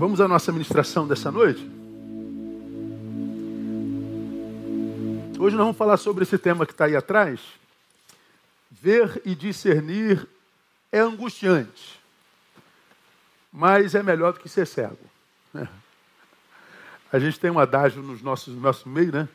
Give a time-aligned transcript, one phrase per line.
[0.00, 1.60] Vamos à nossa ministração dessa noite?
[5.38, 7.38] Hoje nós vamos falar sobre esse tema que está aí atrás.
[8.70, 10.26] Ver e discernir
[10.90, 12.00] é angustiante,
[13.52, 14.96] mas é melhor do que ser cego.
[17.12, 19.28] A gente tem um adágio nos nossos, no nosso meio, né?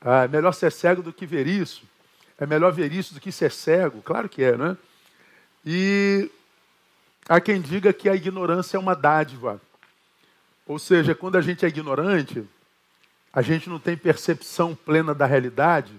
[0.00, 1.84] Ah, é melhor ser cego do que ver isso.
[2.36, 4.02] É melhor ver isso do que ser cego.
[4.02, 4.76] Claro que é, né?
[5.64, 6.28] E
[7.28, 9.60] há quem diga que a ignorância é uma dádiva.
[10.66, 12.44] Ou seja, quando a gente é ignorante,
[13.32, 15.94] a gente não tem percepção plena da realidade.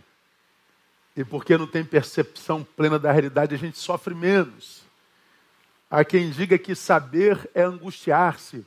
[1.15, 4.83] E porque não tem percepção plena da realidade, a gente sofre menos.
[5.89, 8.65] Há quem diga que saber é angustiar-se.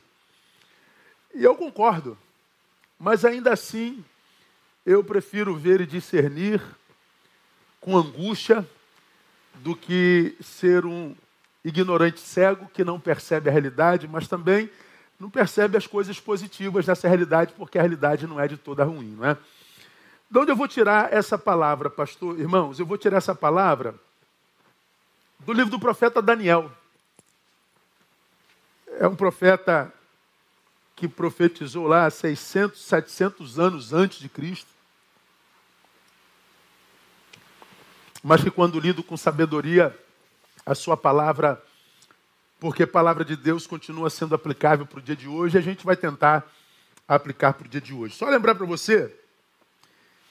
[1.33, 2.17] E eu concordo.
[2.97, 4.03] Mas ainda assim,
[4.85, 6.61] eu prefiro ver e discernir
[7.81, 8.67] com angústia
[9.55, 11.15] do que ser um
[11.67, 14.69] ignorante cego que não percebe a realidade, mas também
[15.19, 19.15] não percebe as coisas positivas dessa realidade, porque a realidade não é de toda ruim,
[19.17, 19.37] não é?
[20.29, 22.39] De onde eu vou tirar essa palavra, pastor?
[22.39, 23.95] Irmãos, eu vou tirar essa palavra
[25.39, 26.71] do livro do profeta Daniel.
[28.99, 29.91] É um profeta
[30.95, 34.69] que profetizou lá 600, 700 anos antes de Cristo.
[38.23, 39.97] Mas que quando lido com sabedoria,
[40.67, 41.63] a sua palavra,
[42.59, 45.85] porque a palavra de Deus continua sendo aplicável para o dia de hoje, a gente
[45.85, 46.45] vai tentar
[47.07, 48.15] aplicar para o dia de hoje.
[48.15, 49.15] Só lembrar para você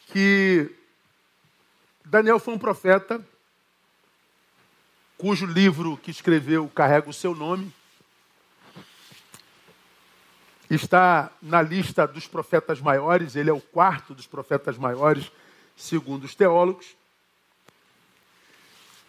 [0.09, 0.71] que
[2.05, 3.27] Daniel foi um profeta
[5.17, 7.75] cujo livro que escreveu carrega o seu nome.
[10.69, 15.33] Está na lista dos profetas maiores, ele é o quarto dos profetas maiores,
[15.75, 16.95] segundo os teólogos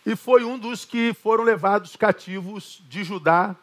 [0.08, 3.54] e foi um dos que foram levados cativos de Judá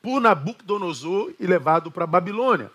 [0.00, 2.72] por Nabucodonosor e levado para a Babilônia.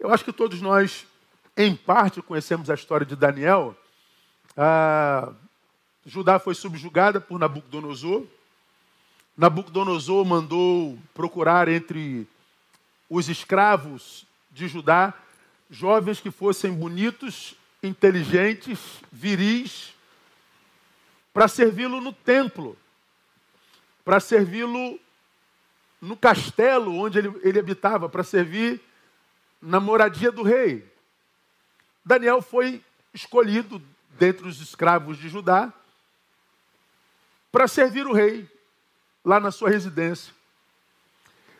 [0.00, 1.06] Eu acho que todos nós,
[1.54, 3.76] em parte, conhecemos a história de Daniel.
[4.56, 5.30] Ah,
[6.06, 8.24] Judá foi subjugada por Nabucodonosor.
[9.36, 12.26] Nabucodonosor mandou procurar entre
[13.10, 15.12] os escravos de Judá
[15.68, 18.78] jovens que fossem bonitos, inteligentes,
[19.12, 19.94] viris,
[21.36, 22.78] para servi-lo no templo,
[24.02, 24.98] para servi-lo
[26.00, 28.80] no castelo onde ele, ele habitava, para servir
[29.60, 30.90] na moradia do rei.
[32.02, 32.82] Daniel foi
[33.12, 33.82] escolhido
[34.18, 35.70] dentre os escravos de Judá
[37.52, 38.50] para servir o rei
[39.22, 40.32] lá na sua residência.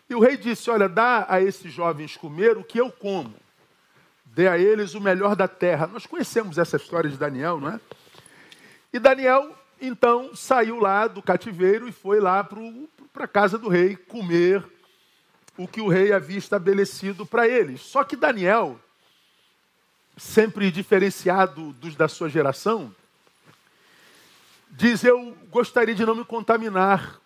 [0.09, 3.35] E o rei disse: Olha, dá a esses jovens comer o que eu como.
[4.25, 5.87] Dê a eles o melhor da terra.
[5.87, 7.81] Nós conhecemos essa história de Daniel, não é?
[8.91, 13.97] E Daniel então saiu lá do cativeiro e foi lá para a casa do rei
[13.97, 14.65] comer
[15.57, 17.81] o que o rei havia estabelecido para eles.
[17.81, 18.79] Só que Daniel,
[20.17, 22.95] sempre diferenciado dos da sua geração,
[24.71, 27.21] diz: Eu gostaria de não me contaminar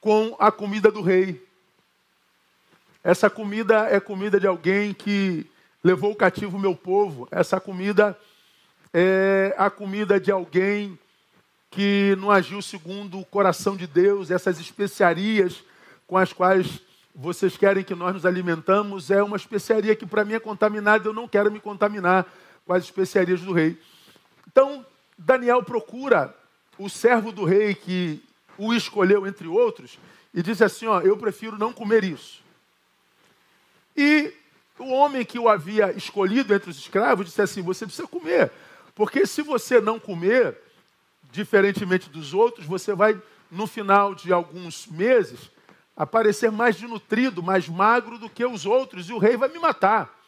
[0.00, 1.44] com a comida do rei.
[3.02, 5.46] Essa comida é comida de alguém que
[5.82, 7.28] levou cativo o meu povo.
[7.30, 8.18] Essa comida
[9.56, 10.98] a comida de alguém
[11.70, 15.62] que não agiu segundo o coração de Deus, essas especiarias
[16.06, 16.80] com as quais
[17.14, 21.12] vocês querem que nós nos alimentamos, é uma especiaria que para mim é contaminada, eu
[21.12, 22.26] não quero me contaminar
[22.66, 23.78] com as especiarias do rei.
[24.46, 24.84] Então,
[25.16, 26.34] Daniel procura
[26.78, 28.22] o servo do rei que
[28.58, 29.98] o escolheu entre outros
[30.34, 32.42] e diz assim: ó, eu prefiro não comer isso.
[33.96, 34.32] E
[34.78, 38.52] o homem que o havia escolhido entre os escravos disse assim: você precisa comer,
[38.96, 40.58] porque se você não comer,
[41.30, 43.20] diferentemente dos outros, você vai,
[43.50, 45.50] no final de alguns meses,
[45.94, 50.18] aparecer mais desnutrido, mais magro do que os outros, e o rei vai me matar.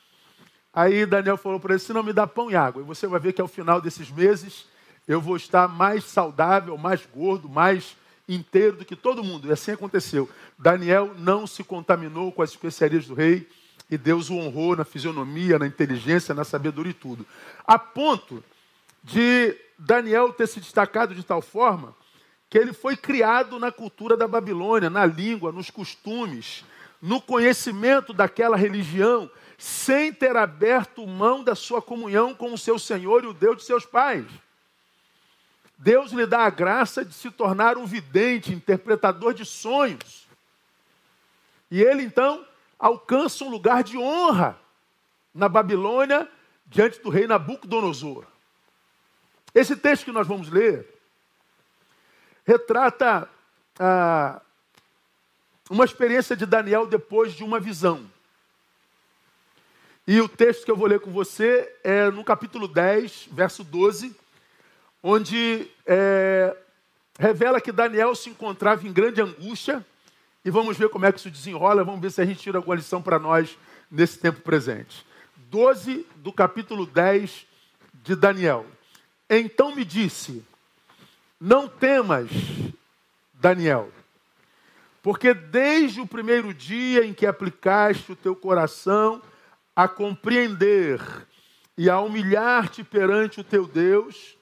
[0.70, 3.18] Aí Daniel falou para ele: se não me dá pão e água, e você vai
[3.18, 4.66] ver que ao final desses meses
[5.08, 7.96] eu vou estar mais saudável, mais gordo, mais
[8.28, 9.48] inteiro do que todo mundo.
[9.48, 10.28] E assim aconteceu.
[10.58, 13.48] Daniel não se contaminou com as especiarias do rei,
[13.90, 17.24] e Deus o honrou na fisionomia, na inteligência, na sabedoria e tudo.
[17.66, 18.44] A ponto
[19.02, 21.94] de Daniel ter se destacado de tal forma
[22.50, 26.64] que ele foi criado na cultura da Babilônia, na língua, nos costumes,
[27.00, 33.24] no conhecimento daquela religião, sem ter aberto mão da sua comunhão com o seu Senhor
[33.24, 34.26] e o Deus de seus pais.
[35.76, 40.26] Deus lhe dá a graça de se tornar um vidente, interpretador de sonhos.
[41.70, 42.44] E ele então
[42.78, 44.58] alcança um lugar de honra
[45.34, 46.28] na Babilônia
[46.66, 48.24] diante do rei Nabucodonosor.
[49.54, 50.86] Esse texto que nós vamos ler
[52.46, 53.28] retrata
[53.78, 54.40] a,
[55.68, 58.10] uma experiência de Daniel depois de uma visão.
[60.06, 64.16] E o texto que eu vou ler com você é no capítulo 10, verso 12,
[65.02, 66.56] onde é,
[67.18, 69.84] revela que Daniel se encontrava em grande angústia.
[70.42, 72.76] E vamos ver como é que isso desenrola, vamos ver se a gente tira alguma
[72.76, 73.58] lição para nós
[73.90, 75.04] nesse tempo presente.
[75.36, 77.46] 12 do capítulo 10
[77.92, 78.64] de Daniel.
[79.28, 80.44] Então me disse:
[81.40, 82.30] Não temas,
[83.34, 83.90] Daniel,
[85.02, 89.22] porque desde o primeiro dia em que aplicaste o teu coração
[89.76, 91.00] a compreender
[91.76, 94.36] e a humilhar-te perante o teu Deus,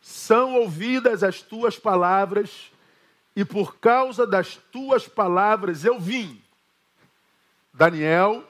[0.00, 2.72] são ouvidas as tuas palavras,
[3.34, 6.40] e por causa das tuas palavras eu vim.
[7.74, 8.42] Daniel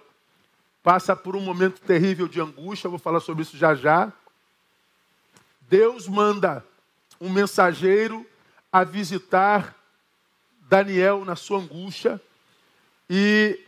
[0.82, 4.12] passa por um momento terrível de angústia, vou falar sobre isso já já.
[5.68, 6.64] Deus manda
[7.20, 8.24] um mensageiro
[8.70, 9.74] a visitar
[10.60, 12.20] Daniel na sua angústia
[13.08, 13.58] e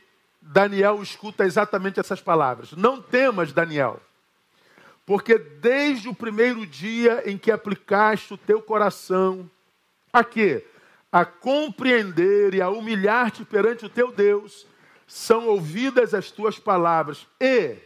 [0.41, 4.01] Daniel escuta exatamente essas palavras: Não temas, Daniel,
[5.05, 9.51] porque desde o primeiro dia em que aplicaste o teu coração
[10.13, 10.67] a quê?
[11.11, 14.67] A compreender e a humilhar-te perante o teu Deus,
[15.07, 17.77] são ouvidas as tuas palavras, e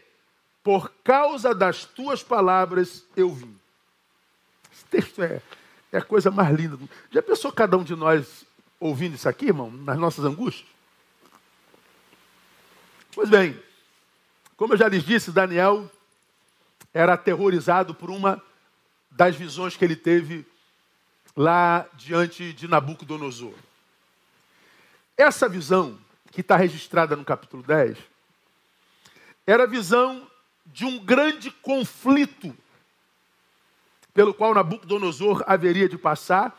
[0.62, 3.61] por causa das tuas palavras eu vim.
[4.82, 5.40] Esse texto é,
[5.92, 6.78] é a coisa mais linda.
[7.10, 8.44] Já pensou cada um de nós
[8.80, 10.68] ouvindo isso aqui, irmão, nas nossas angústias?
[13.14, 13.60] Pois bem,
[14.56, 15.90] como eu já lhes disse, Daniel
[16.92, 18.42] era aterrorizado por uma
[19.10, 20.46] das visões que ele teve
[21.36, 23.54] lá diante de Nabucodonosor.
[25.16, 25.98] Essa visão,
[26.30, 27.98] que está registrada no capítulo 10,
[29.46, 30.26] era a visão
[30.66, 32.56] de um grande conflito
[34.14, 36.58] pelo qual Nabucodonosor haveria de passar,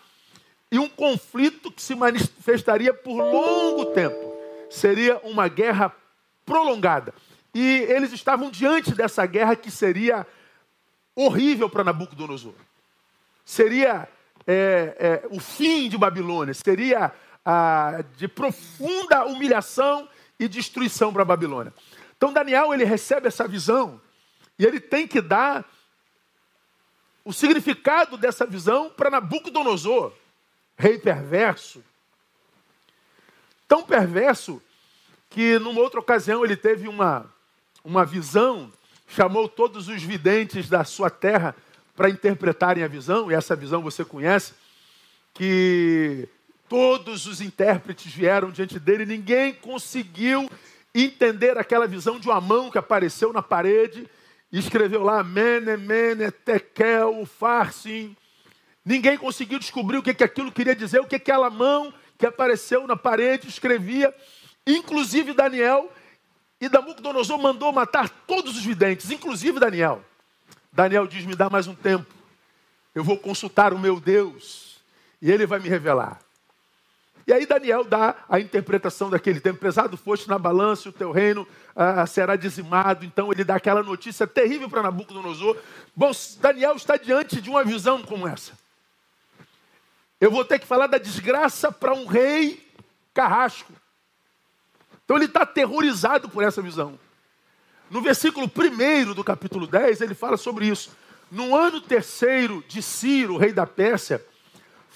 [0.72, 4.34] e um conflito que se manifestaria por longo tempo.
[4.70, 5.96] Seria uma guerra
[6.44, 7.14] prolongada.
[7.54, 10.26] E eles estavam diante dessa guerra que seria
[11.16, 12.56] horrível para Nabucodonosor.
[13.46, 14.10] Seria
[14.48, 17.14] é, é, o fim de Babilônia, seria
[18.16, 20.08] de profunda humilhação
[20.40, 21.74] e destruição para a Babilônia.
[22.16, 24.00] Então Daniel ele recebe essa visão
[24.58, 25.66] e ele tem que dar
[27.26, 30.14] o significado dessa visão para Nabucodonosor,
[30.78, 31.84] rei perverso.
[33.68, 34.62] Tão perverso
[35.30, 37.26] que numa outra ocasião ele teve uma,
[37.84, 38.72] uma visão,
[39.08, 41.56] chamou todos os videntes da sua terra
[41.96, 44.54] para interpretarem a visão, e essa visão você conhece,
[45.34, 46.28] que
[46.68, 50.50] todos os intérpretes vieram diante dele, ninguém conseguiu
[50.94, 54.08] entender aquela visão de uma mão que apareceu na parede
[54.54, 58.16] e escreveu lá Mene, Mene, Tekel, Farsim.
[58.86, 62.88] Ninguém conseguiu descobrir o que, que aquilo queria dizer, o que aquela mão que apareceu
[62.88, 64.14] na parede escrevia
[64.66, 65.92] inclusive Daniel,
[66.60, 70.04] e Nabucodonosor mandou matar todos os videntes, inclusive Daniel.
[70.72, 72.12] Daniel diz: Me dá mais um tempo,
[72.96, 74.82] eu vou consultar o meu Deus,
[75.22, 76.20] e ele vai me revelar.
[77.26, 79.60] E aí Daniel dá a interpretação daquele tempo.
[79.60, 83.06] Pesado foste na balança, o teu reino ah, será dizimado.
[83.06, 85.58] Então ele dá aquela notícia terrível para Nabucodonosor.
[85.96, 88.52] Bom, Daniel está diante de uma visão como essa.
[90.20, 92.66] Eu vou ter que falar da desgraça para um rei
[93.14, 93.72] carrasco.
[95.06, 97.00] Então ele está aterrorizado por essa visão.
[97.90, 100.92] No versículo 1 do capítulo 10, ele fala sobre isso.
[101.32, 104.24] No ano terceiro de Ciro, rei da Pérsia,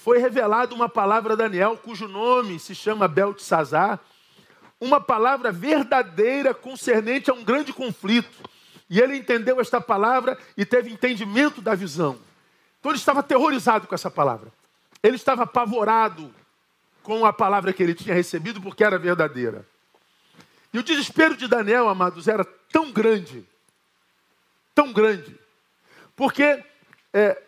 [0.08, 4.00] foi revelada uma palavra a Daniel, cujo nome se chama Beltesazar,
[4.80, 8.48] uma palavra verdadeira concernente a um grande conflito.
[8.88, 12.18] E ele entendeu esta palavra e teve entendimento da visão.
[12.80, 14.50] Então ele estava aterrorizado com essa palavra.
[15.02, 16.34] Ele estava apavorado
[17.02, 19.66] com a palavra que ele tinha recebido porque era verdadeira.
[20.72, 23.46] E o desespero de Daniel, amados, era tão grande,
[24.74, 25.38] tão grande,
[26.16, 26.64] porque
[27.12, 27.42] é,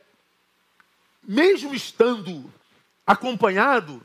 [1.23, 2.53] mesmo estando
[3.07, 4.01] acompanhado,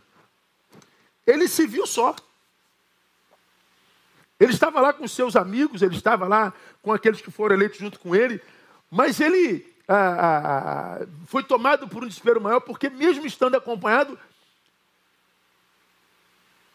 [1.26, 2.16] ele se viu só.
[4.40, 8.00] Ele estava lá com seus amigos, ele estava lá com aqueles que foram eleitos junto
[8.00, 8.42] com ele,
[8.92, 14.20] mas ele ah, ah, ah foi tomado por um desespero maior, porque mesmo estando acompanhado,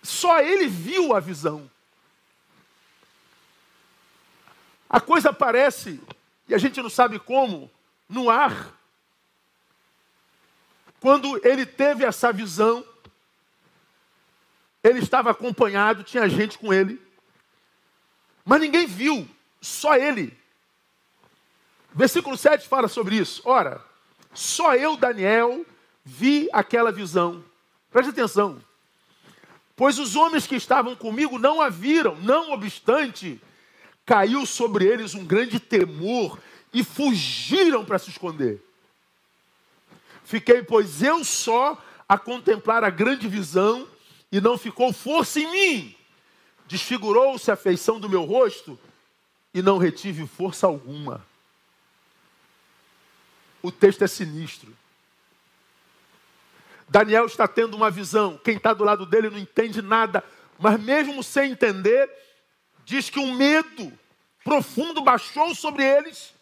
[0.02, 1.70] só ele viu a visão.
[4.88, 6.00] A coisa aparece,
[6.48, 7.70] e a gente não sabe como,
[8.08, 8.79] no ar.
[11.00, 12.84] Quando ele teve essa visão,
[14.84, 17.00] ele estava acompanhado, tinha gente com ele,
[18.44, 19.28] mas ninguém viu,
[19.60, 20.36] só ele.
[21.92, 23.42] Versículo 7 fala sobre isso.
[23.44, 23.82] Ora,
[24.32, 25.64] só eu, Daniel,
[26.04, 27.44] vi aquela visão.
[27.90, 28.62] Preste atenção.
[29.74, 33.40] Pois os homens que estavam comigo não a viram, não obstante,
[34.04, 36.38] caiu sobre eles um grande temor
[36.72, 38.62] e fugiram para se esconder.
[40.30, 41.76] Fiquei, pois, eu só
[42.08, 43.88] a contemplar a grande visão
[44.30, 45.96] e não ficou força em mim.
[46.68, 48.78] Desfigurou-se a feição do meu rosto
[49.52, 51.26] e não retive força alguma.
[53.60, 54.72] O texto é sinistro.
[56.88, 58.38] Daniel está tendo uma visão.
[58.38, 60.22] Quem está do lado dele não entende nada.
[60.60, 62.08] Mas mesmo sem entender,
[62.84, 63.92] diz que um medo
[64.44, 66.32] profundo baixou sobre eles.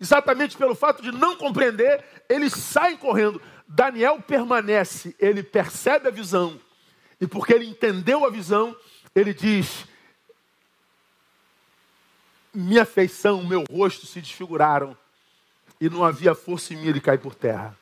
[0.00, 3.40] Exatamente pelo fato de não compreender, eles saem correndo.
[3.68, 6.58] Daniel permanece, ele percebe a visão.
[7.20, 8.74] E porque ele entendeu a visão,
[9.14, 9.84] ele diz:
[12.54, 14.96] Minha feição, meu rosto se desfiguraram,
[15.78, 17.78] e não havia força em mim de cair por terra.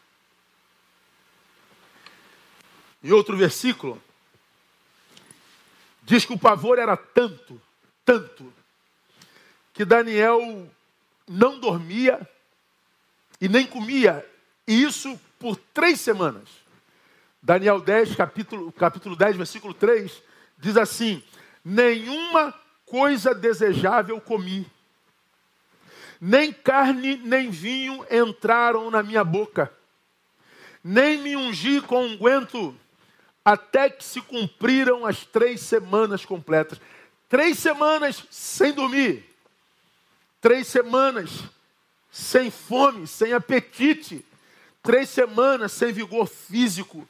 [3.03, 4.03] Em outro versículo,
[6.03, 7.63] diz que o pavor era tanto,
[8.05, 8.53] tanto,
[9.73, 10.69] que Daniel
[11.29, 12.29] não dormia
[13.41, 14.25] e nem comia,
[14.67, 16.49] e isso por três semanas.
[17.43, 20.23] Daniel 10, capítulo, capítulo 10, versículo 3,
[20.59, 21.23] diz assim:
[21.65, 22.53] Nenhuma
[22.85, 24.67] coisa desejável comi,
[26.21, 29.73] nem carne nem vinho entraram na minha boca,
[30.83, 32.75] nem me ungi com unguento
[33.45, 36.81] até que se cumpriram as três semanas completas.
[37.29, 39.28] Três semanas sem dormir,
[40.41, 41.45] três semanas
[42.11, 44.25] sem fome, sem apetite,
[44.83, 47.07] três semanas sem vigor físico.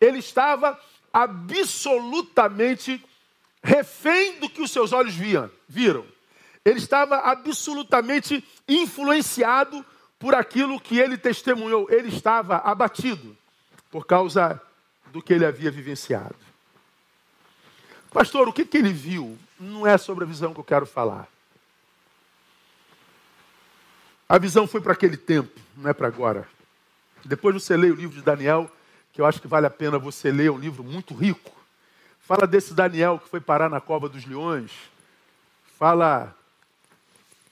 [0.00, 0.78] Ele estava
[1.12, 3.02] absolutamente
[3.62, 6.04] refém do que os seus olhos viam, viram.
[6.64, 9.84] Ele estava absolutamente influenciado
[10.18, 11.86] por aquilo que ele testemunhou.
[11.90, 13.36] Ele estava abatido
[13.90, 14.60] por causa
[15.06, 16.36] do que ele havia vivenciado.
[18.10, 19.38] Pastor, o que, que ele viu?
[19.58, 21.28] Não é sobre a visão que eu quero falar.
[24.28, 26.46] A visão foi para aquele tempo, não é para agora.
[27.24, 28.70] Depois você lê o livro de Daniel,
[29.12, 31.50] que eu acho que vale a pena você ler, é um livro muito rico.
[32.20, 34.70] Fala desse Daniel que foi parar na cova dos leões.
[35.78, 36.36] Fala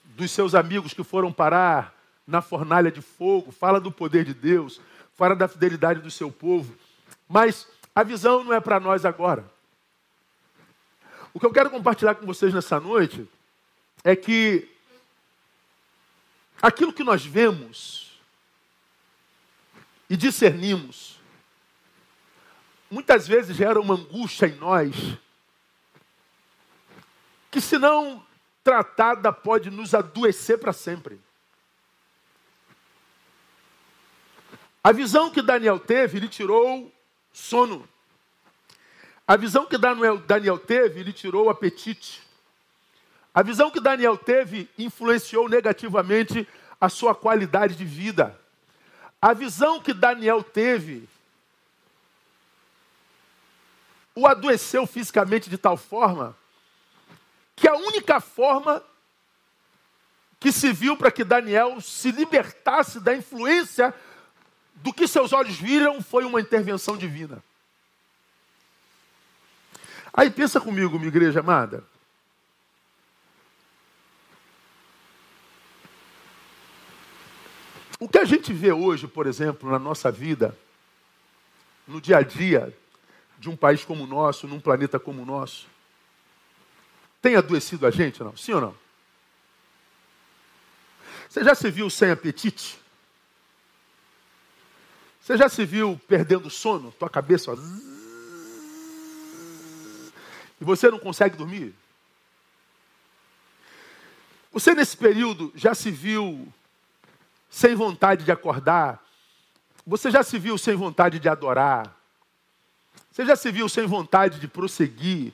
[0.03, 1.95] dos seus amigos que foram parar
[2.27, 3.51] na fornalha de fogo.
[3.51, 4.79] Fala do poder de Deus.
[5.15, 6.75] Fala da fidelidade do seu povo.
[7.27, 9.43] Mas a visão não é para nós agora.
[11.33, 13.27] O que eu quero compartilhar com vocês nessa noite
[14.03, 14.69] é que
[16.61, 18.19] aquilo que nós vemos
[20.09, 21.19] e discernimos,
[22.89, 24.95] muitas vezes gera uma angústia em nós,
[27.51, 28.25] que se não
[28.63, 31.19] tratada pode nos adoecer para sempre.
[34.83, 36.91] A visão que Daniel teve, ele tirou
[37.33, 37.87] sono.
[39.27, 42.26] A visão que Daniel teve lhe tirou apetite.
[43.37, 46.47] A visão que Daniel teve influenciou negativamente
[46.81, 48.35] a sua qualidade de vida.
[49.21, 51.07] A visão que Daniel teve
[54.15, 56.35] o adoeceu fisicamente de tal forma
[57.55, 58.81] que a única forma
[60.39, 63.93] que se viu para que Daniel se libertasse da influência
[64.77, 67.43] do que seus olhos viram foi uma intervenção divina.
[70.11, 71.83] Aí pensa comigo, minha igreja amada.
[77.99, 80.57] O que a gente vê hoje, por exemplo, na nossa vida,
[81.87, 82.75] no dia a dia
[83.39, 85.67] de um país como o nosso, num planeta como o nosso,
[87.21, 88.35] tem adoecido a gente, não?
[88.37, 88.75] Sim ou não?
[91.29, 92.79] Você já se viu sem apetite?
[95.19, 96.91] Você já se viu perdendo sono?
[96.91, 97.55] Tua cabeça, ó,
[100.59, 101.75] e você não consegue dormir?
[104.51, 106.51] Você nesse período já se viu
[107.49, 109.03] sem vontade de acordar?
[109.85, 111.95] Você já se viu sem vontade de adorar?
[113.11, 115.33] Você já se viu sem vontade de prosseguir?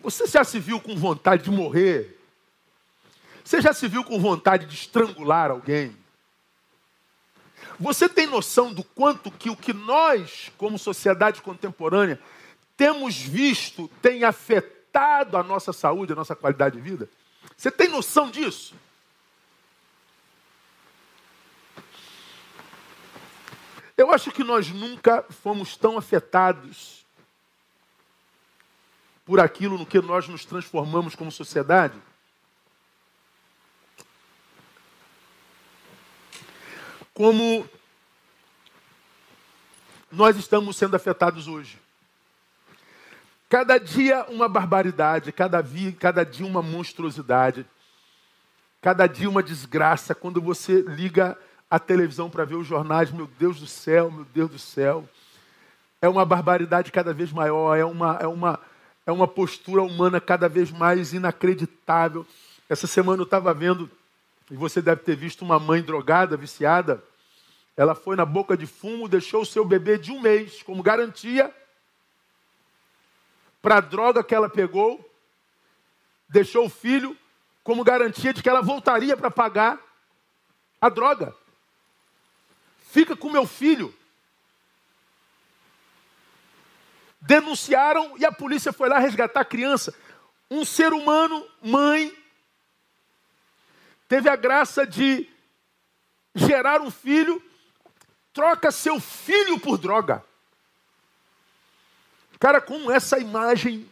[0.00, 2.18] Você já se viu com vontade de morrer?
[3.44, 5.96] Você já se viu com vontade de estrangular alguém?
[7.80, 12.20] Você tem noção do quanto que o que nós, como sociedade contemporânea,
[12.76, 17.08] temos visto tem afetado a nossa saúde, a nossa qualidade de vida?
[17.56, 18.74] Você tem noção disso?
[23.98, 27.04] Eu acho que nós nunca fomos tão afetados
[29.26, 32.00] por aquilo no que nós nos transformamos como sociedade
[37.18, 37.68] como
[40.12, 41.80] nós estamos sendo afetados hoje.
[43.48, 47.66] Cada dia uma barbaridade, cada, dia, cada dia uma monstruosidade,
[48.80, 50.14] cada dia uma desgraça.
[50.14, 51.36] Quando você liga
[51.70, 55.08] a televisão para ver os jornais, meu Deus do céu, meu Deus do céu.
[56.00, 58.60] É uma barbaridade cada vez maior, é uma, é uma,
[59.04, 62.26] é uma postura humana cada vez mais inacreditável.
[62.68, 63.90] Essa semana eu estava vendo,
[64.50, 67.02] e você deve ter visto uma mãe drogada, viciada.
[67.76, 71.52] Ela foi na boca de fumo, deixou o seu bebê de um mês como garantia
[73.60, 75.04] para a droga que ela pegou,
[76.28, 77.16] deixou o filho
[77.62, 79.78] como garantia de que ela voltaria para pagar
[80.80, 81.34] a droga.
[82.90, 83.94] Fica com meu filho.
[87.20, 89.94] Denunciaram e a polícia foi lá resgatar a criança.
[90.50, 92.16] Um ser humano, mãe,
[94.08, 95.28] teve a graça de
[96.34, 97.42] gerar um filho,
[98.32, 100.24] troca seu filho por droga.
[102.40, 103.86] Cara, como essa imagem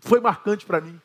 [0.00, 1.00] foi marcante para mim.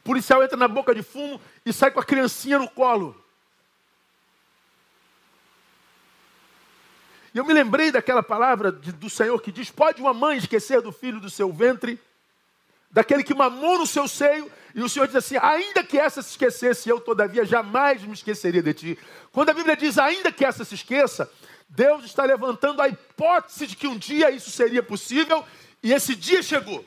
[0.00, 3.24] O policial entra na boca de fumo e sai com a criancinha no colo.
[7.38, 10.90] Eu me lembrei daquela palavra de, do Senhor que diz: Pode uma mãe esquecer do
[10.90, 11.96] filho do seu ventre,
[12.90, 16.30] daquele que mamou no seu seio, e o Senhor diz assim: Ainda que essa se
[16.30, 18.98] esquecesse, eu todavia jamais me esqueceria de ti.
[19.30, 21.30] Quando a Bíblia diz ainda que essa se esqueça,
[21.68, 25.44] Deus está levantando a hipótese de que um dia isso seria possível
[25.80, 26.84] e esse dia chegou.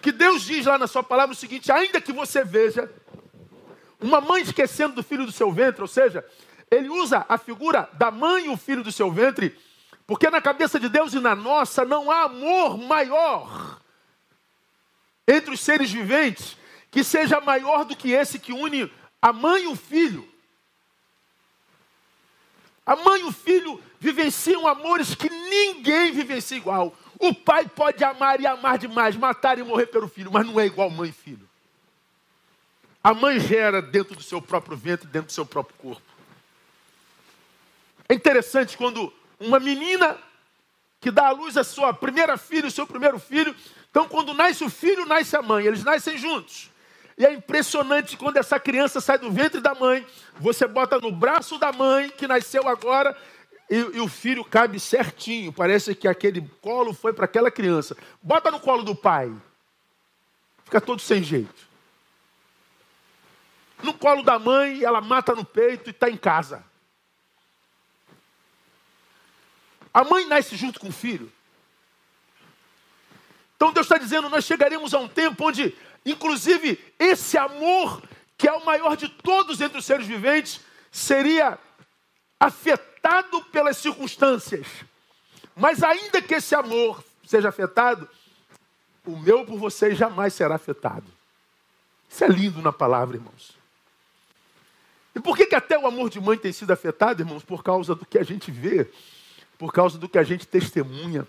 [0.00, 2.90] Que Deus diz lá na sua palavra o seguinte: ainda que você veja
[4.00, 6.24] uma mãe esquecendo do filho do seu ventre, ou seja,
[6.70, 9.56] ele usa a figura da mãe e o filho do seu ventre,
[10.06, 13.80] porque na cabeça de Deus e na nossa não há amor maior
[15.26, 16.56] entre os seres viventes
[16.90, 20.26] que seja maior do que esse que une a mãe e o filho.
[22.84, 26.96] A mãe e o filho vivenciam amores que ninguém vivencia igual.
[27.18, 30.66] O pai pode amar e amar demais, matar e morrer pelo filho, mas não é
[30.66, 31.48] igual mãe e filho.
[33.02, 36.15] A mãe gera dentro do seu próprio ventre, dentro do seu próprio corpo.
[38.08, 40.16] É interessante quando uma menina
[41.00, 43.54] que dá à luz a sua primeira filha, o seu primeiro filho,
[43.90, 46.70] então quando nasce o filho, nasce a mãe, eles nascem juntos.
[47.18, 50.06] E é impressionante quando essa criança sai do ventre da mãe,
[50.38, 53.16] você bota no braço da mãe, que nasceu agora,
[53.70, 55.52] e, e o filho cabe certinho.
[55.52, 57.96] Parece que aquele colo foi para aquela criança.
[58.22, 59.32] Bota no colo do pai.
[60.64, 61.66] Fica todo sem jeito.
[63.82, 66.64] No colo da mãe, ela mata no peito e está em casa.
[69.96, 71.32] A mãe nasce junto com o filho.
[73.56, 75.74] Então Deus está dizendo: nós chegaremos a um tempo onde
[76.06, 78.00] Inclusive, esse amor,
[78.38, 80.60] que é o maior de todos entre os seres viventes,
[80.92, 81.58] seria
[82.38, 84.68] afetado pelas circunstâncias.
[85.56, 88.08] Mas ainda que esse amor seja afetado,
[89.04, 91.06] o meu por vocês jamais será afetado.
[92.08, 93.56] Isso é lindo na palavra, irmãos.
[95.12, 97.42] E por que, que até o amor de mãe tem sido afetado, irmãos?
[97.42, 98.88] Por causa do que a gente vê,
[99.58, 101.26] por causa do que a gente testemunha.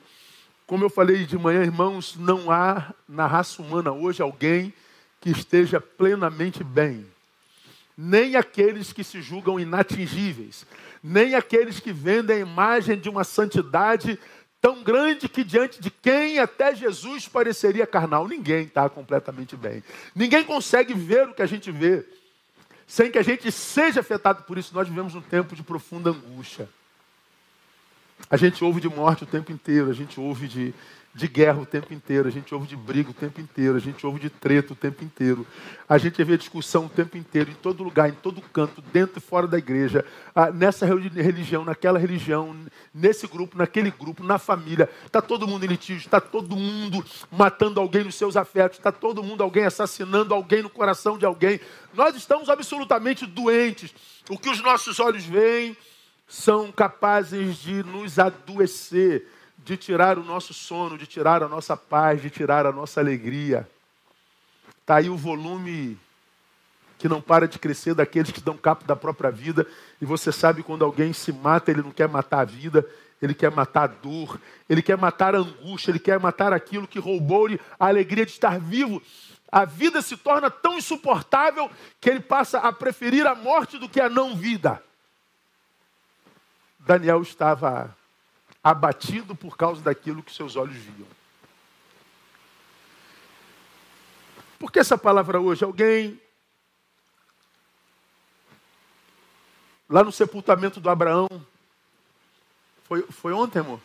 [0.66, 4.74] Como eu falei de manhã, irmãos, não há na raça humana hoje alguém
[5.22, 7.06] que esteja plenamente bem.
[7.98, 10.66] Nem aqueles que se julgam inatingíveis,
[11.02, 14.20] nem aqueles que vendem a imagem de uma santidade
[14.62, 18.28] tão grande que diante de quem até Jesus pareceria carnal.
[18.28, 19.84] Ninguém está completamente bem.
[20.13, 22.06] Ninguém consegue ver o que a gente vê
[22.88, 24.74] sem que a gente seja afetado por isso.
[24.74, 26.70] Nós vivemos um tempo de profunda angústia.
[28.30, 30.73] A gente ouve de morte o tempo inteiro, a gente ouve de,
[31.15, 34.06] de guerra o tempo inteiro, a gente ouve de briga o tempo inteiro, a gente
[34.06, 35.47] ouve de treta o tempo inteiro,
[35.88, 39.21] a gente vê discussão o tempo inteiro, em todo lugar, em todo canto, dentro e
[39.21, 40.03] fora da igreja,
[40.36, 42.53] ah, nessa religião, naquela religião,
[42.93, 44.89] nesse grupo, naquele grupo, na família.
[45.06, 49.23] Está todo mundo em litígio, está todo mundo matando alguém nos seus afetos, está todo
[49.23, 51.62] mundo alguém assassinando alguém no coração de alguém.
[51.93, 53.93] Nós estamos absolutamente doentes.
[54.30, 55.77] O que os nossos olhos veem
[56.28, 62.22] são capazes de nos adoecer, de tirar o nosso sono, de tirar a nossa paz,
[62.22, 63.68] de tirar a nossa alegria.
[64.82, 65.98] Está aí o volume
[66.98, 69.66] que não para de crescer daqueles que dão cabo da própria vida.
[70.02, 72.86] E você sabe quando alguém se mata, ele não quer matar a vida,
[73.22, 77.00] ele quer matar a dor, ele quer matar a angústia, ele quer matar aquilo que
[77.00, 79.02] roubou-lhe a alegria de estar vivo.
[79.52, 81.70] A vida se torna tão insuportável
[82.02, 84.82] que ele passa a preferir a morte do que a não vida.
[86.88, 87.95] Daniel estava
[88.63, 91.08] abatido por causa daquilo que seus olhos viam.
[94.58, 95.65] Por que essa palavra hoje?
[95.65, 96.19] Alguém
[99.89, 101.28] lá no sepultamento do Abraão,
[102.86, 103.82] foi, foi ontem, irmãos?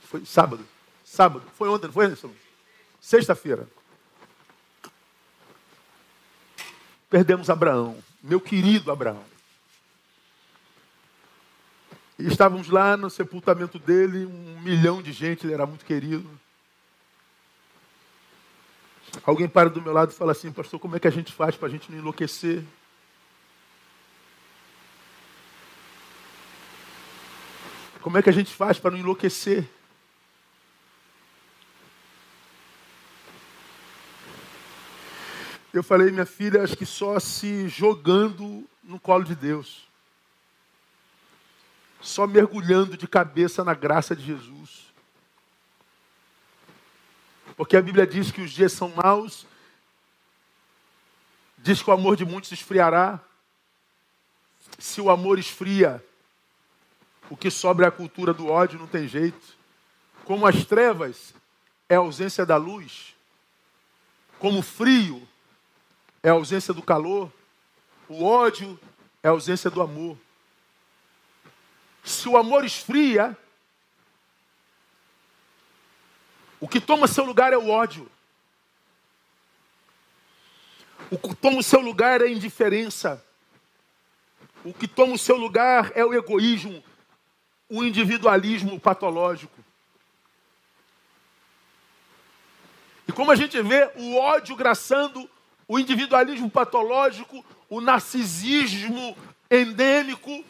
[0.00, 0.66] Foi sábado.
[1.04, 1.44] Sábado.
[1.54, 2.32] Foi ontem, não foi, Anderson?
[2.98, 3.68] Sexta-feira.
[7.10, 9.35] Perdemos Abraão, meu querido Abraão.
[12.18, 16.28] E estávamos lá no sepultamento dele, um milhão de gente, ele era muito querido.
[19.24, 21.56] Alguém para do meu lado e fala assim, pastor, como é que a gente faz
[21.56, 22.64] para a gente não enlouquecer?
[28.00, 29.68] Como é que a gente faz para não enlouquecer?
[35.72, 39.85] Eu falei, minha filha, acho que só se jogando no colo de Deus.
[42.00, 44.86] Só mergulhando de cabeça na graça de Jesus.
[47.56, 49.46] Porque a Bíblia diz que os dias são maus,
[51.58, 53.18] diz que o amor de muitos esfriará.
[54.78, 56.04] Se o amor esfria,
[57.30, 59.56] o que sobra é a cultura do ódio, não tem jeito.
[60.24, 61.34] Como as trevas
[61.88, 63.14] é a ausência da luz,
[64.38, 65.26] como o frio
[66.22, 67.32] é a ausência do calor,
[68.08, 68.78] o ódio
[69.22, 70.18] é a ausência do amor.
[72.06, 73.36] Se o amor esfria,
[76.60, 78.08] o que toma seu lugar é o ódio.
[81.10, 83.20] O que toma o seu lugar é a indiferença.
[84.64, 86.82] O que toma o seu lugar é o egoísmo,
[87.68, 89.64] o individualismo patológico.
[93.08, 95.28] E como a gente vê o ódio graçando
[95.66, 99.16] o individualismo patológico, o narcisismo
[99.50, 100.44] endêmico,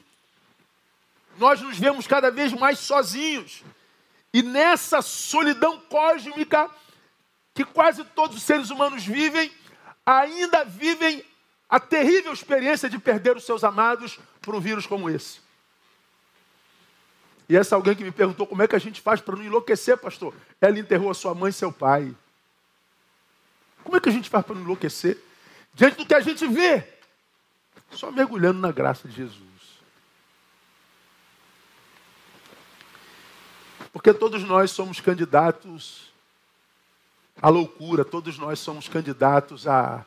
[1.38, 3.62] nós nos vemos cada vez mais sozinhos.
[4.32, 6.70] E nessa solidão cósmica
[7.54, 9.50] que quase todos os seres humanos vivem,
[10.04, 11.24] ainda vivem
[11.68, 15.40] a terrível experiência de perder os seus amados por um vírus como esse.
[17.48, 19.96] E essa alguém que me perguntou como é que a gente faz para não enlouquecer,
[19.96, 20.34] pastor.
[20.60, 22.14] Ela enterrou a sua mãe e seu pai.
[23.84, 25.16] Como é que a gente faz para não enlouquecer?
[25.72, 26.86] Diante do que a gente vê.
[27.92, 29.45] Só mergulhando na graça de Jesus.
[33.96, 36.12] Porque todos nós somos candidatos
[37.40, 40.04] à loucura, todos nós somos candidatos à,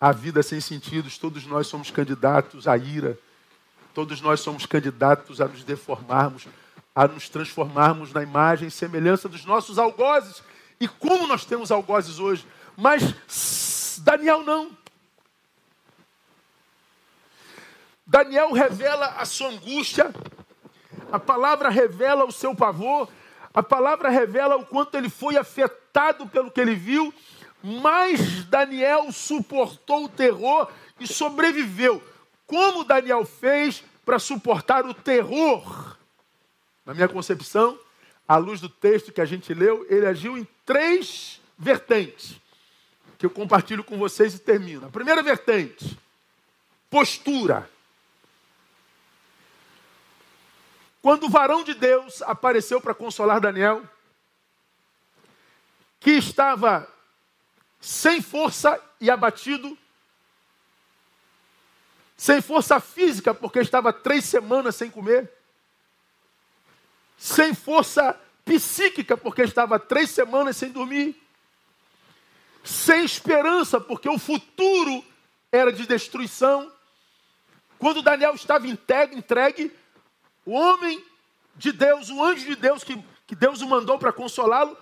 [0.00, 3.18] à vida sem sentidos, todos nós somos candidatos à ira.
[3.92, 6.48] Todos nós somos candidatos a nos deformarmos,
[6.94, 10.42] a nos transformarmos na imagem e semelhança dos nossos algozes.
[10.80, 12.46] E como nós temos algozes hoje?
[12.78, 14.74] Mas Daniel não.
[18.06, 20.10] Daniel revela a sua angústia,
[21.12, 23.08] a palavra revela o seu pavor,
[23.52, 27.12] a palavra revela o quanto ele foi afetado pelo que ele viu,
[27.62, 32.02] mas Daniel suportou o terror e sobreviveu
[32.46, 35.96] como Daniel fez para suportar o terror.
[36.84, 37.78] Na minha concepção,
[38.26, 42.40] à luz do texto que a gente leu, ele agiu em três vertentes,
[43.18, 44.86] que eu compartilho com vocês e termino.
[44.86, 45.98] A primeira vertente,
[46.90, 47.70] postura.
[51.02, 53.82] Quando o varão de Deus apareceu para consolar Daniel,
[55.98, 56.88] que estava
[57.80, 59.76] sem força e abatido,
[62.16, 65.28] sem força física, porque estava três semanas sem comer,
[67.18, 71.20] sem força psíquica, porque estava três semanas sem dormir,
[72.62, 75.04] sem esperança, porque o futuro
[75.50, 76.72] era de destruição.
[77.76, 79.72] Quando Daniel estava entregue,
[80.44, 81.04] o homem
[81.56, 84.76] de Deus, o anjo de Deus, que, que Deus o mandou para consolá-lo,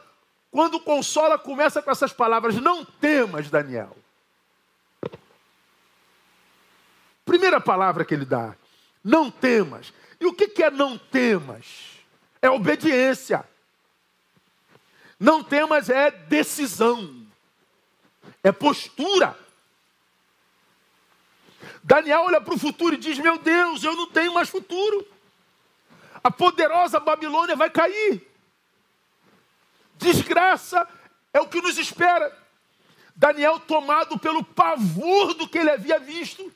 [0.51, 3.96] quando consola, começa com essas palavras: Não temas, Daniel.
[7.25, 8.57] Primeira palavra que ele dá:
[9.05, 9.92] não temas.
[10.20, 11.64] E o que é não temas?
[12.42, 13.44] É obediência.
[15.18, 17.27] Não temas é decisão,
[18.42, 19.38] é postura.
[21.83, 25.07] Daniel olha para o futuro e diz: Meu Deus, eu não tenho mais futuro.
[26.22, 28.26] A poderosa Babilônia vai cair.
[29.96, 30.87] Desgraça
[31.33, 32.37] é o que nos espera.
[33.14, 36.50] Daniel, tomado pelo pavor do que ele havia visto,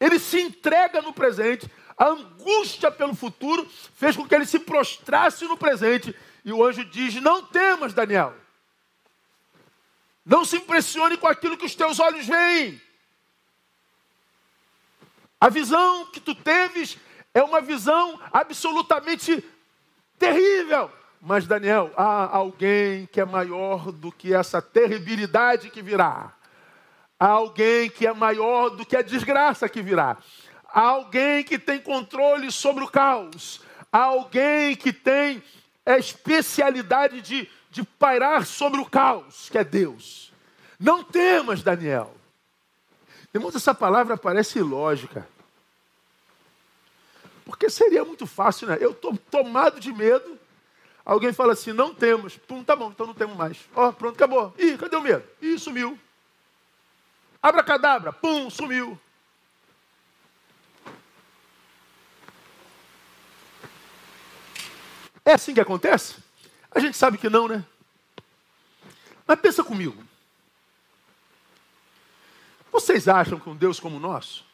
[0.00, 1.70] ele se entrega no presente.
[1.96, 6.14] A angústia pelo futuro fez com que ele se prostrasse no presente.
[6.44, 8.34] E o anjo diz: Não temas, Daniel.
[10.24, 12.80] Não se impressione com aquilo que os teus olhos veem.
[15.38, 16.96] A visão que tu teves
[17.34, 19.44] é uma visão absolutamente
[20.18, 20.90] terrível.
[21.20, 26.32] Mas, Daniel, há alguém que é maior do que essa terribilidade que virá.
[27.18, 30.16] Há alguém que é maior do que a desgraça que virá.
[30.68, 33.62] Há alguém que tem controle sobre o caos.
[33.90, 35.42] Há alguém que tem
[35.84, 40.32] a especialidade de, de pairar sobre o caos, que é Deus.
[40.78, 42.14] Não temas, Daniel.
[43.32, 45.26] Irmãos, essa palavra parece ilógica.
[47.44, 48.78] Porque seria muito fácil, né?
[48.80, 50.38] Eu estou tomado de medo.
[51.04, 52.36] Alguém fala assim, não temos.
[52.36, 53.58] Pum, tá bom, então não temos mais.
[53.74, 54.54] Ó, oh, pronto, acabou.
[54.58, 55.24] Ih, cadê o medo?
[55.42, 55.98] Ih, sumiu.
[57.42, 58.98] Abracadabra, pum, sumiu.
[65.26, 66.16] É assim que acontece?
[66.70, 67.64] A gente sabe que não, né?
[69.26, 70.02] Mas pensa comigo.
[72.72, 74.44] Vocês acham que um Deus como o nosso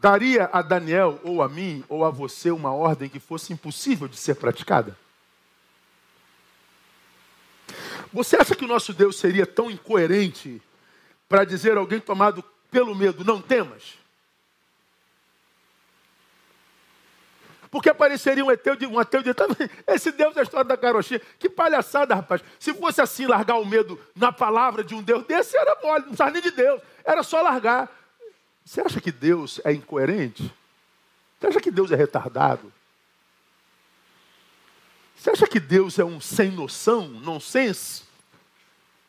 [0.00, 4.16] daria a Daniel ou a mim ou a você uma ordem que fosse impossível de
[4.16, 4.96] ser praticada?
[8.12, 10.62] Você acha que o nosso Deus seria tão incoerente
[11.28, 13.98] para dizer a alguém tomado pelo medo, não temas?
[17.70, 19.30] Porque apareceria um ateu de um ateu de
[19.86, 21.20] esse Deus da história da carochinha.
[21.38, 22.42] Que palhaçada, rapaz.
[22.58, 26.08] Se fosse assim largar o medo na palavra de um Deus desse, era mole, não
[26.08, 26.80] precisava nem de Deus.
[27.04, 27.97] Era só largar.
[28.68, 30.54] Você acha que Deus é incoerente?
[31.40, 32.70] Você acha que Deus é retardado?
[35.16, 38.02] Você acha que Deus é um sem noção, nonsense?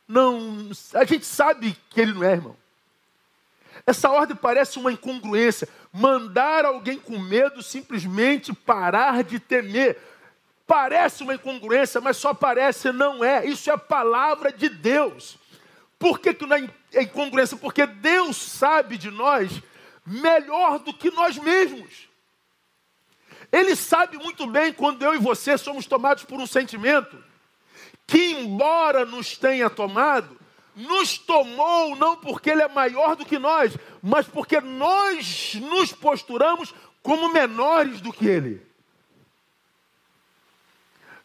[0.08, 2.56] Não, a gente sabe que ele não é, irmão.
[3.86, 5.67] Essa ordem parece uma incongruência.
[5.91, 9.98] Mandar alguém com medo simplesmente parar de temer.
[10.65, 13.45] Parece uma incongruência, mas só parece, não é.
[13.45, 15.38] Isso é a palavra de Deus.
[16.00, 17.58] Por que, que não é incongruência?
[17.58, 19.62] Porque Deus sabe de nós
[20.06, 22.08] melhor do que nós mesmos.
[23.52, 27.22] Ele sabe muito bem quando eu e você somos tomados por um sentimento
[28.08, 30.40] que, embora nos tenha tomado,
[30.76, 36.74] nos tomou não porque Ele é maior do que nós, mas porque nós nos posturamos
[37.04, 38.66] como menores do que Ele.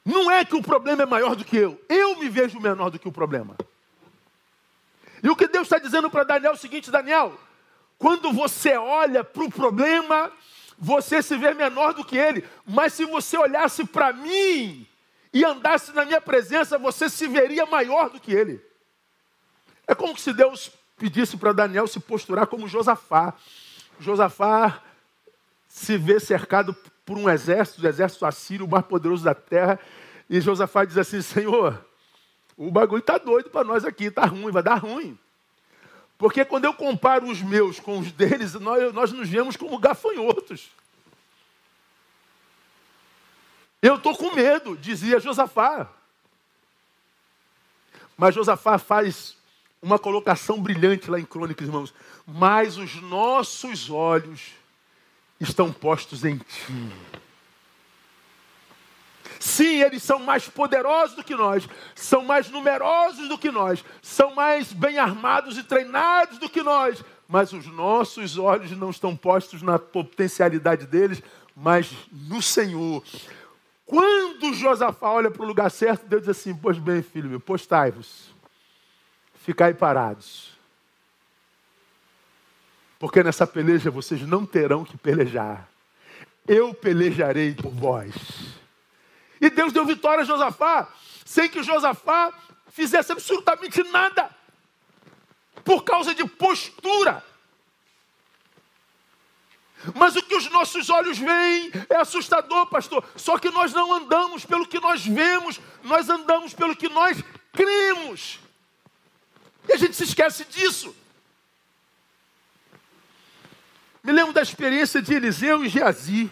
[0.05, 2.99] Não é que o problema é maior do que eu, eu me vejo menor do
[2.99, 3.57] que o problema.
[5.25, 7.33] E o que Deus está dizendo para Daniel é o seguinte: Daniel,
[7.99, 10.31] quando você olha para o problema,
[10.79, 14.87] você se vê menor do que ele, mas se você olhasse para mim
[15.33, 18.63] e andasse na minha presença, você se veria maior do que ele.
[19.87, 23.33] É como se Deus pedisse para Daniel se posturar como Josafá.
[23.99, 24.83] Josafá
[25.67, 29.81] se vê cercado por um exército, o exército assírio, o mais poderoso da terra,
[30.29, 31.83] e Josafá diz assim: Senhor,
[32.57, 35.19] o bagulho está doido para nós aqui, está ruim, vai dar ruim.
[36.17, 40.71] Porque quando eu comparo os meus com os deles, nós, nós nos vemos como gafanhotos.
[43.83, 45.90] Eu estou com medo, dizia Josafá.
[48.17, 49.37] Mas Josafá faz
[49.83, 51.93] uma colocação brilhante lá em Crônicas, irmãos.
[52.27, 54.53] Mas os nossos olhos
[55.38, 56.93] estão postos em ti.
[59.44, 64.35] Sim, eles são mais poderosos do que nós, são mais numerosos do que nós, são
[64.35, 69.61] mais bem armados e treinados do que nós, mas os nossos olhos não estão postos
[69.61, 71.22] na potencialidade deles,
[71.54, 73.04] mas no Senhor.
[73.85, 78.33] Quando Josafá olha para o lugar certo, Deus diz assim: Pois bem, filho meu, postai-vos
[79.44, 80.54] ficai parados.
[82.98, 85.68] Porque nessa peleja vocês não terão que pelejar.
[86.48, 88.63] Eu pelejarei por vós.
[89.40, 90.88] E Deus deu vitória a Josafá,
[91.25, 92.33] sem que Josafá
[92.68, 94.31] fizesse absolutamente nada.
[95.64, 97.25] Por causa de postura.
[99.94, 103.05] Mas o que os nossos olhos veem é assustador, pastor.
[103.16, 108.38] Só que nós não andamos pelo que nós vemos, nós andamos pelo que nós cremos.
[109.68, 110.94] E a gente se esquece disso.
[114.03, 116.31] Me lembro da experiência de Eliseu e Geazi.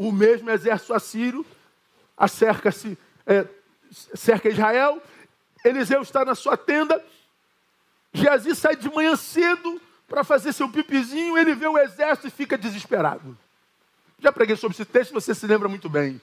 [0.00, 1.44] O mesmo exército assírio
[2.16, 3.46] acerca-se, é,
[4.14, 5.02] cerca Israel.
[5.62, 7.04] Eliseu está na sua tenda.
[8.10, 11.36] Geazi sai de manhã cedo para fazer seu pipizinho.
[11.36, 13.36] Ele vê o exército e fica desesperado.
[14.18, 16.18] Já preguei sobre esse texto, você se lembra muito bem.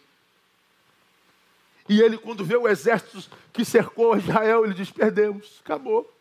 [1.87, 6.11] E ele, quando vê o exército que cercou Israel, ele diz: Perdemos, acabou.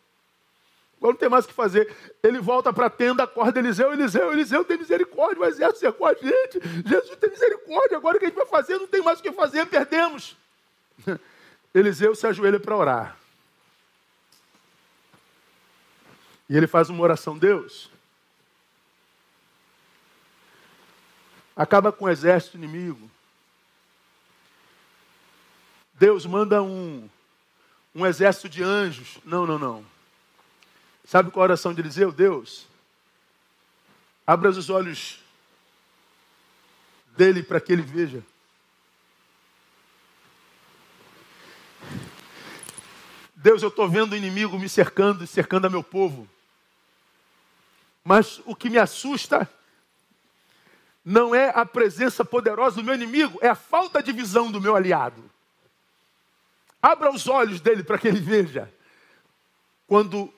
[0.98, 1.94] Agora não tem mais o que fazer.
[2.22, 6.14] Ele volta para a tenda, acorda Eliseu, Eliseu, Eliseu tem misericórdia, o exército cercou a
[6.14, 6.60] gente.
[6.86, 8.78] Jesus tem misericórdia, agora o que a gente vai fazer?
[8.78, 10.36] Não tem mais o que fazer, perdemos.
[11.74, 13.16] Eliseu se ajoelha para orar.
[16.48, 17.90] E ele faz uma oração, Deus.
[21.54, 23.10] Acaba com o exército inimigo.
[25.94, 27.08] Deus manda um,
[27.94, 29.18] um exército de anjos.
[29.24, 29.95] Não, não, não.
[31.06, 32.10] Sabe qual a oração de Eliseu?
[32.10, 32.66] Deus,
[34.26, 35.20] abra os olhos
[37.16, 38.24] dele para que ele veja.
[43.36, 46.28] Deus, eu estou vendo o inimigo me cercando e cercando a meu povo.
[48.02, 49.48] Mas o que me assusta
[51.04, 54.74] não é a presença poderosa do meu inimigo, é a falta de visão do meu
[54.74, 55.30] aliado.
[56.82, 58.72] Abra os olhos dele para que ele veja.
[59.86, 60.34] Quando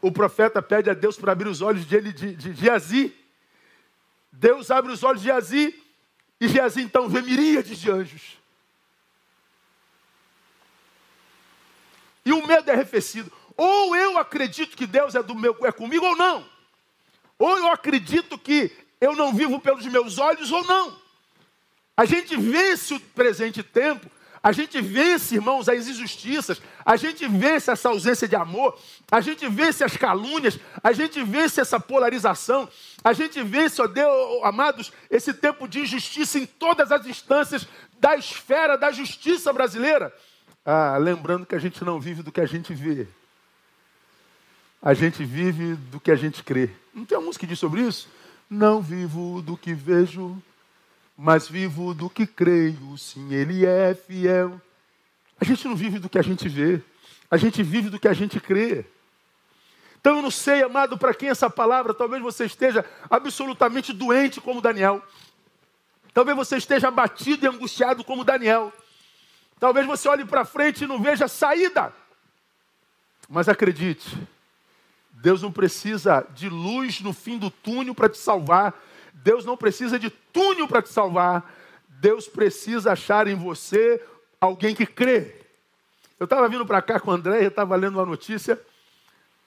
[0.00, 3.14] o profeta pede a Deus para abrir os olhos de, de, de Geazi,
[4.32, 5.82] Deus abre os olhos de Geazi
[6.40, 8.38] e Geazi então vê miríades de anjos.
[12.24, 13.30] E o medo é arrefecido.
[13.56, 16.48] Ou eu acredito que Deus é, do meu, é comigo ou não.
[17.38, 20.98] Ou eu acredito que eu não vivo pelos meus olhos ou não.
[21.96, 24.10] A gente vence o presente tempo,
[24.42, 28.78] a gente vence, irmãos, as injustiças, a gente vence essa ausência de amor,
[29.10, 32.66] a gente vence as calúnias, a gente vence essa polarização,
[33.04, 38.16] a gente vence, ó Deus, amados, esse tempo de injustiça em todas as instâncias da
[38.16, 40.14] esfera da justiça brasileira.
[40.64, 43.06] Ah, lembrando que a gente não vive do que a gente vê.
[44.82, 46.70] A gente vive do que a gente crê.
[46.94, 48.08] Não tem uma música que diz sobre isso?
[48.48, 50.42] Não vivo do que vejo,
[51.22, 52.96] mas vivo do que creio.
[52.96, 54.58] Sim, Ele é fiel.
[55.38, 56.80] A gente não vive do que a gente vê.
[57.30, 58.86] A gente vive do que a gente crê.
[60.00, 64.62] Então eu não sei, amado, para quem essa palavra, talvez você esteja absolutamente doente como
[64.62, 65.02] Daniel.
[66.14, 68.72] Talvez você esteja abatido e angustiado como Daniel.
[69.58, 71.92] Talvez você olhe para frente e não veja saída.
[73.28, 74.16] Mas acredite,
[75.10, 78.74] Deus não precisa de luz no fim do túnel para te salvar.
[79.14, 81.52] Deus não precisa de túnel para te salvar.
[81.88, 84.02] Deus precisa achar em você
[84.40, 85.34] alguém que crê.
[86.18, 88.60] Eu estava vindo para cá com o André, eu estava lendo uma notícia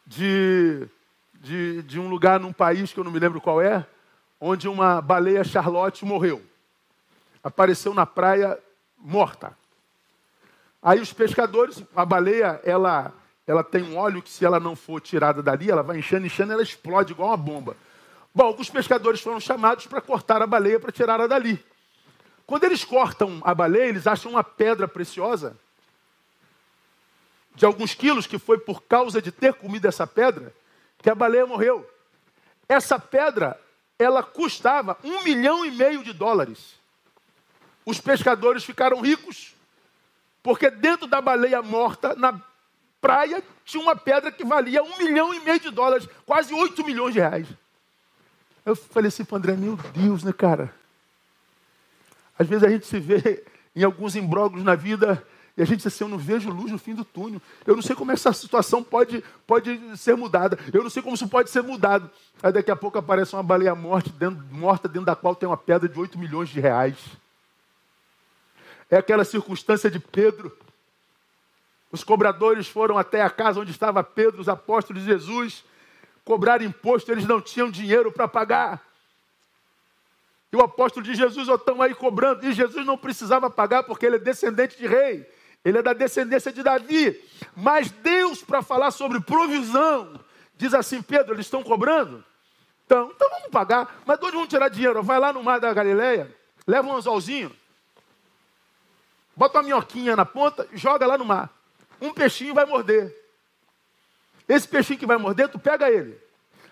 [0.05, 0.87] de,
[1.35, 3.85] de, de um lugar num país que eu não me lembro qual é,
[4.39, 6.41] onde uma baleia Charlotte morreu.
[7.43, 8.57] Apareceu na praia
[8.97, 9.55] morta.
[10.81, 13.13] Aí os pescadores, a baleia, ela,
[13.47, 16.53] ela tem um óleo que se ela não for tirada dali, ela vai enchendo, enchendo,
[16.53, 17.77] ela explode igual uma bomba.
[18.33, 21.63] Bom, alguns pescadores foram chamados para cortar a baleia para tirá-la dali.
[22.45, 25.57] Quando eles cortam a baleia, eles acham uma pedra preciosa
[27.55, 30.53] de alguns quilos, que foi por causa de ter comido essa pedra,
[30.97, 31.87] que a baleia morreu.
[32.67, 33.59] Essa pedra,
[33.99, 36.73] ela custava um milhão e meio de dólares.
[37.85, 39.53] Os pescadores ficaram ricos
[40.43, 42.39] porque dentro da baleia morta, na
[42.99, 47.13] praia, tinha uma pedra que valia um milhão e meio de dólares, quase oito milhões
[47.13, 47.47] de reais.
[48.65, 50.73] Eu falei assim para André, meu Deus, né, cara?
[52.37, 53.43] Às vezes a gente se vê
[53.75, 56.79] em alguns imbróglios na vida e a gente diz assim, eu não vejo luz no
[56.79, 57.39] fim do túnel.
[57.65, 60.57] Eu não sei como essa situação pode, pode ser mudada.
[60.73, 62.09] Eu não sei como isso pode ser mudado.
[62.41, 65.57] Aí daqui a pouco aparece uma baleia morta dentro, morta dentro da qual tem uma
[65.57, 66.97] pedra de 8 milhões de reais.
[68.89, 70.55] É aquela circunstância de Pedro.
[71.91, 75.63] Os cobradores foram até a casa onde estava Pedro, os apóstolos de Jesus,
[76.23, 78.81] cobrar imposto, eles não tinham dinheiro para pagar.
[80.51, 82.45] E o apóstolo de Jesus estão aí cobrando.
[82.45, 85.27] E Jesus não precisava pagar porque ele é descendente de rei.
[85.65, 87.19] Ele é da descendência de Davi.
[87.55, 90.19] Mas Deus, para falar sobre provisão,
[90.55, 92.23] diz assim: Pedro, eles estão cobrando?
[92.85, 94.01] Então, então vamos pagar.
[94.05, 95.01] Mas de onde vão tirar dinheiro?
[95.01, 96.33] Vai lá no mar da Galileia,
[96.67, 97.51] leva um anzolzinho,
[99.35, 101.49] Bota uma minhoquinha na ponta, joga lá no mar.
[101.99, 103.22] Um peixinho vai morder.
[104.47, 106.19] Esse peixinho que vai morder, tu pega ele.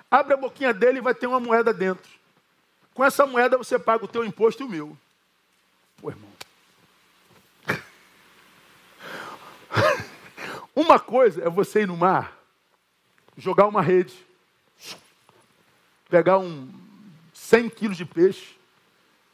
[0.09, 2.09] Abre a boquinha dele e vai ter uma moeda dentro.
[2.93, 4.97] Com essa moeda você paga o teu imposto e o meu.
[5.97, 6.29] Pô, irmão.
[10.75, 12.37] Uma coisa é você ir no mar,
[13.37, 14.13] jogar uma rede,
[16.09, 16.69] pegar um
[17.33, 18.55] 100 quilos de peixe,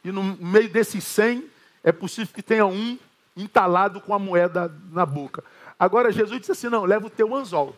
[0.04, 1.50] e no meio desses 100
[1.82, 2.98] é possível que tenha um
[3.36, 5.44] entalado com a moeda na boca.
[5.78, 7.76] Agora Jesus disse assim: não, leva o teu anzol.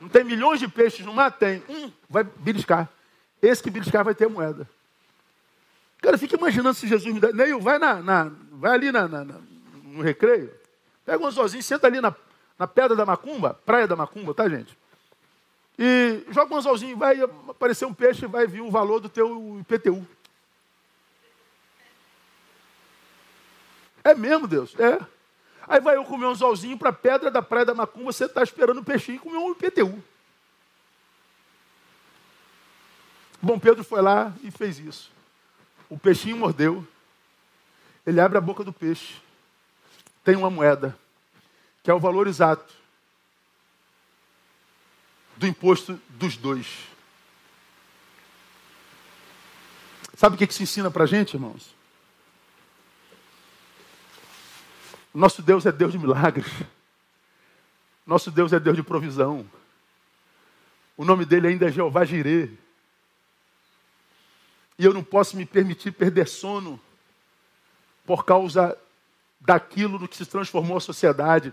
[0.00, 1.30] Não tem milhões de peixes no mar?
[1.30, 1.62] Tem.
[1.68, 2.88] Um vai beliscar.
[3.42, 4.68] Esse que beliscar vai ter moeda.
[6.00, 7.32] Cara, fica imaginando se Jesus me dá.
[7.32, 10.50] Neil, vai, na, na vai ali na, na, no recreio.
[11.04, 12.14] Pega um anzolzinho, senta ali na,
[12.58, 14.76] na pedra da macumba, praia da macumba, tá, gente?
[15.78, 20.06] E joga um anzolzinho, vai aparecer um peixe, vai vir o valor do teu IPTU.
[24.04, 24.74] É mesmo, Deus?
[24.78, 24.98] É.
[25.70, 28.42] Aí vai eu comer um zolzinho para a pedra da praia da Macumba, você está
[28.42, 30.02] esperando o peixinho e comer um IPTU.
[33.40, 35.12] Bom, Pedro foi lá e fez isso.
[35.88, 36.84] O peixinho mordeu.
[38.04, 39.14] Ele abre a boca do peixe.
[40.24, 40.98] Tem uma moeda,
[41.84, 42.74] que é o valor exato
[45.36, 46.66] do imposto dos dois.
[50.16, 51.79] Sabe o que, que se ensina para gente, irmãos?
[55.12, 56.46] Nosso Deus é Deus de milagres.
[58.06, 59.44] Nosso Deus é Deus de provisão.
[60.96, 62.50] O nome dele ainda é Jeová Jirê.
[64.78, 66.80] E eu não posso me permitir perder sono
[68.06, 68.76] por causa
[69.40, 71.52] daquilo no que se transformou a sociedade.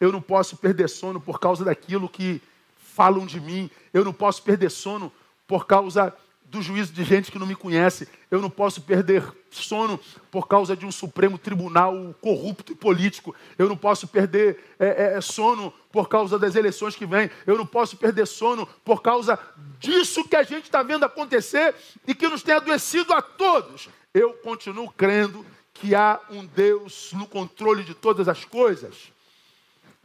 [0.00, 2.42] Eu não posso perder sono por causa daquilo que
[2.76, 3.70] falam de mim.
[3.92, 5.12] Eu não posso perder sono
[5.46, 6.14] por causa
[6.50, 8.08] do juízo de gente que não me conhece.
[8.30, 13.34] Eu não posso perder sono por causa de um Supremo Tribunal corrupto e político.
[13.58, 17.30] Eu não posso perder é, é, é, sono por causa das eleições que vêm.
[17.46, 19.38] Eu não posso perder sono por causa
[19.78, 21.74] disso que a gente está vendo acontecer
[22.06, 23.88] e que nos tem adoecido a todos.
[24.14, 25.44] Eu continuo crendo
[25.74, 29.12] que há um Deus no controle de todas as coisas.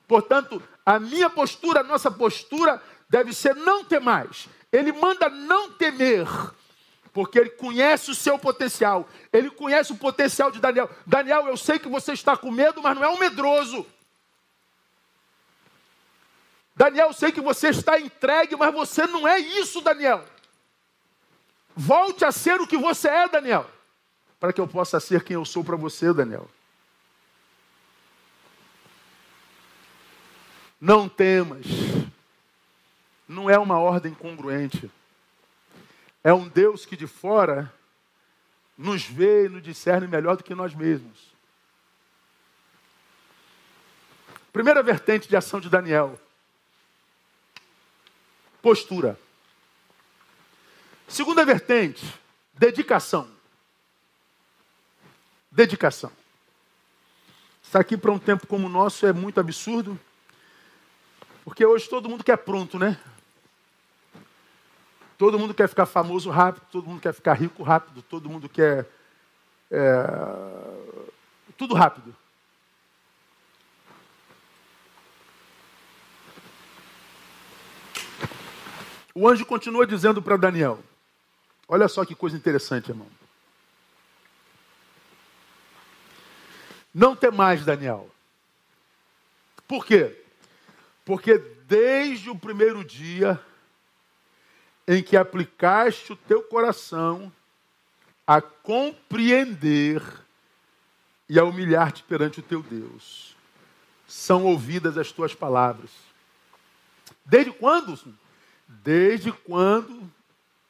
[0.08, 4.48] Portanto, a minha postura, a nossa postura deve ser não ter mais.
[4.74, 6.28] Ele manda não temer,
[7.13, 9.07] porque ele conhece o seu potencial.
[9.32, 10.89] Ele conhece o potencial de Daniel.
[11.05, 13.86] Daniel, eu sei que você está com medo, mas não é um medroso.
[16.76, 20.26] Daniel, eu sei que você está entregue, mas você não é isso, Daniel.
[21.76, 23.69] Volte a ser o que você é, Daniel,
[24.39, 26.49] para que eu possa ser quem eu sou para você, Daniel.
[30.82, 31.93] Não temas
[33.28, 34.91] não é uma ordem congruente.
[36.24, 37.74] É um Deus que de fora
[38.78, 41.34] nos vê e nos discerne melhor do que nós mesmos.
[44.51, 46.19] Primeira vertente de ação de Daniel:
[48.61, 49.19] postura.
[51.07, 52.05] Segunda vertente:
[52.53, 53.30] dedicação.
[55.51, 56.11] Dedicação.
[57.63, 59.99] Estar aqui para um tempo como o nosso é muito absurdo,
[61.43, 62.99] porque hoje todo mundo quer pronto, né?
[65.24, 68.86] Todo mundo quer ficar famoso rápido, todo mundo quer ficar rico rápido, todo mundo quer.
[69.71, 70.03] É,
[71.57, 72.13] tudo rápido.
[79.15, 80.84] O anjo continua dizendo para Daniel:
[81.69, 83.07] Olha só que coisa interessante, irmão.
[86.93, 88.09] Não tem mais, Daniel.
[89.69, 90.21] Por quê?
[91.05, 93.41] Porque desde o primeiro dia
[94.88, 97.32] em que aplicaste o teu coração
[98.26, 100.02] a compreender
[101.28, 103.36] e a humilhar-te perante o teu Deus.
[104.08, 105.90] São ouvidas as tuas palavras.
[107.26, 107.98] Desde quando?
[108.68, 110.10] Desde quando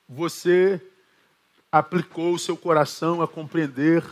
[0.07, 0.81] você
[1.71, 4.05] aplicou o seu coração a compreender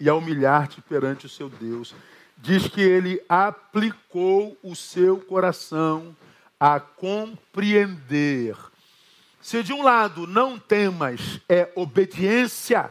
[0.00, 1.94] e a humilhar-te perante o seu Deus.
[2.38, 6.16] Diz que ele aplicou o seu coração
[6.58, 8.56] a compreender
[9.44, 12.90] se de um lado não temas é obediência,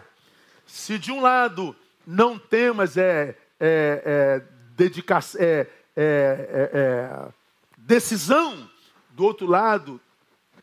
[0.68, 1.76] se de um lado
[2.06, 4.44] não temas é, é, é
[4.76, 7.28] dedicação, é, é, é, é,
[7.76, 8.70] decisão,
[9.10, 10.00] do outro lado,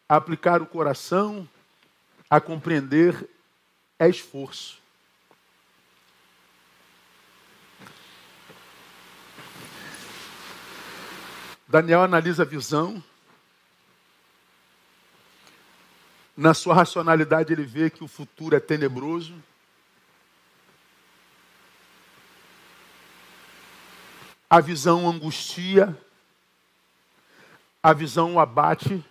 [0.08, 1.48] aplicar o coração
[2.30, 3.28] a compreender
[3.98, 4.78] é esforço.
[11.66, 13.02] Daniel analisa a visão,
[16.40, 19.34] Na sua racionalidade, ele vê que o futuro é tenebroso.
[24.48, 25.94] A visão angustia,
[27.82, 29.04] a visão abate,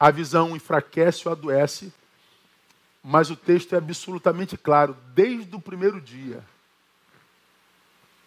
[0.00, 1.92] a visão enfraquece ou adoece,
[3.04, 6.42] mas o texto é absolutamente claro, desde o primeiro dia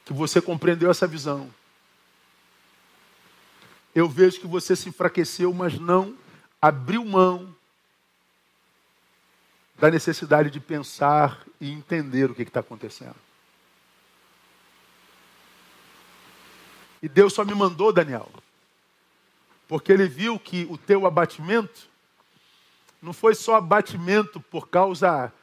[0.06, 1.52] que você compreendeu essa visão.
[3.96, 6.16] Eu vejo que você se enfraqueceu, mas não
[6.62, 7.56] abriu mão
[9.80, 13.16] da necessidade de pensar e entender o que está acontecendo.
[17.02, 18.30] E Deus só me mandou, Daniel,
[19.68, 21.90] porque ele viu que o teu abatimento
[23.02, 25.34] não foi só abatimento por causa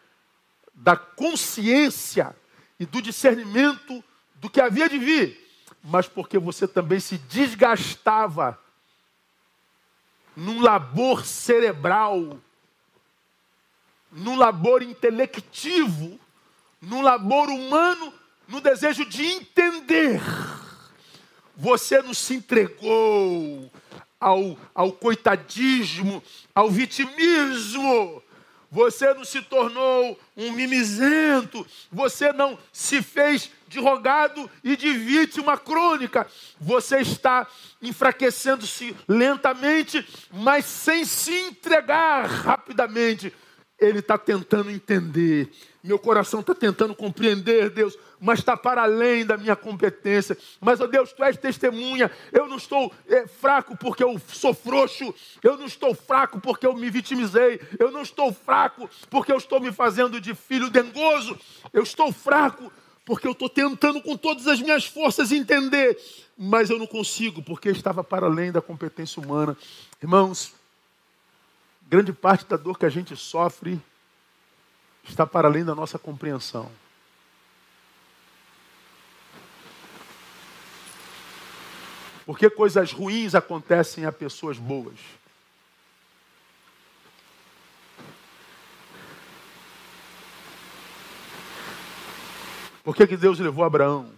[0.72, 2.36] da consciência
[2.78, 4.04] e do discernimento
[4.36, 5.36] do que havia de vir,
[5.82, 8.56] mas porque você também se desgastava
[10.38, 12.38] num labor cerebral,
[14.12, 16.16] num labor intelectivo,
[16.80, 18.14] num labor humano,
[18.46, 20.20] no desejo de entender.
[21.56, 23.68] Você não se entregou
[24.20, 26.22] ao, ao coitadismo,
[26.54, 28.22] ao vitimismo.
[28.70, 31.66] Você não se tornou um mimizento.
[31.90, 36.26] Você não se fez de rogado e de vítima crônica.
[36.58, 37.46] Você está
[37.80, 43.32] enfraquecendo-se lentamente, mas sem se entregar rapidamente.
[43.80, 45.48] ele está tentando entender.
[45.84, 50.36] Meu coração está tentando compreender, Deus, mas está para além da minha competência.
[50.60, 52.10] Mas, ó oh Deus, tu és testemunha.
[52.32, 55.14] Eu não estou é, fraco porque eu sou frouxo.
[55.42, 57.60] Eu não estou fraco porque eu me vitimizei.
[57.78, 61.38] Eu não estou fraco porque eu estou me fazendo de filho dengoso.
[61.72, 62.72] Eu estou fraco
[63.08, 65.98] porque eu estou tentando com todas as minhas forças entender.
[66.36, 69.56] Mas eu não consigo porque estava para além da competência humana.
[70.02, 70.52] Irmãos,
[71.88, 73.80] grande parte da dor que a gente sofre
[75.02, 76.70] está para além da nossa compreensão.
[82.26, 84.98] Porque coisas ruins acontecem a pessoas boas.
[92.88, 94.10] Por que, que Deus levou Abraão?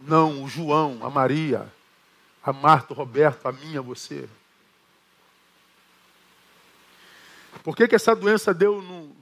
[0.00, 1.70] Não o João, a Maria,
[2.42, 4.26] a Marta, o Roberto, a mim, a você.
[7.62, 9.14] Por que, que essa doença deu no,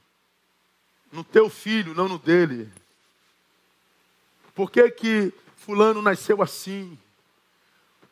[1.11, 2.73] no teu filho, não no dele?
[4.55, 6.97] Por que, que fulano nasceu assim?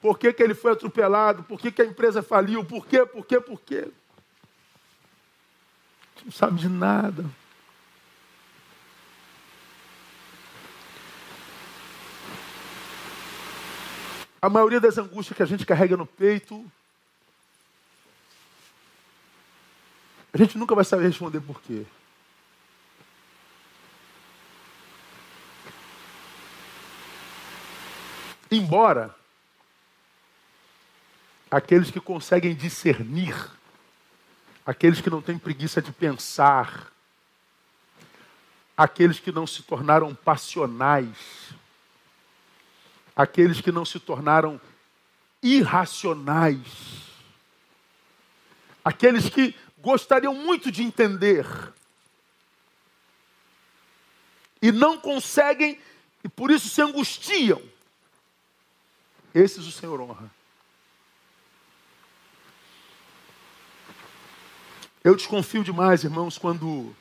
[0.00, 1.44] Por que, que ele foi atropelado?
[1.44, 2.64] Por que, que a empresa faliu?
[2.64, 3.06] Por quê?
[3.06, 3.40] Por quê?
[3.40, 3.86] Por quê?
[6.24, 7.24] Não sabe de nada.
[14.44, 16.70] A maioria das angústias que a gente carrega no peito
[20.34, 21.86] A gente nunca vai saber responder por quê.
[28.50, 29.14] Embora
[31.50, 33.34] aqueles que conseguem discernir,
[34.66, 36.92] aqueles que não têm preguiça de pensar,
[38.76, 41.54] aqueles que não se tornaram passionais,
[43.14, 44.60] aqueles que não se tornaram
[45.42, 46.66] irracionais,
[48.84, 51.46] aqueles que gostariam muito de entender
[54.60, 55.78] e não conseguem
[56.22, 57.60] e por isso se angustiam.
[59.34, 60.30] Esses o Senhor honra.
[65.02, 66.96] Eu desconfio demais, irmãos, quando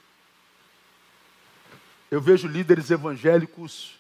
[2.12, 3.98] eu vejo líderes evangélicos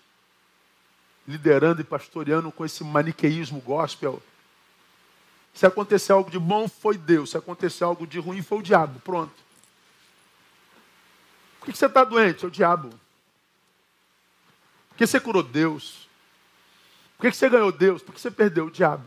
[1.27, 4.21] liderando e pastoreando com esse maniqueísmo gospel
[5.53, 7.29] se acontecer algo de bom, foi Deus.
[7.29, 8.99] Se acontecer algo de ruim, foi o diabo.
[9.01, 9.33] Pronto.
[11.59, 12.43] Por que você está doente?
[12.43, 12.89] É o diabo.
[14.89, 16.09] Por que você curou Deus?
[17.17, 18.01] Por que você ganhou Deus?
[18.01, 19.05] Por que você perdeu o diabo?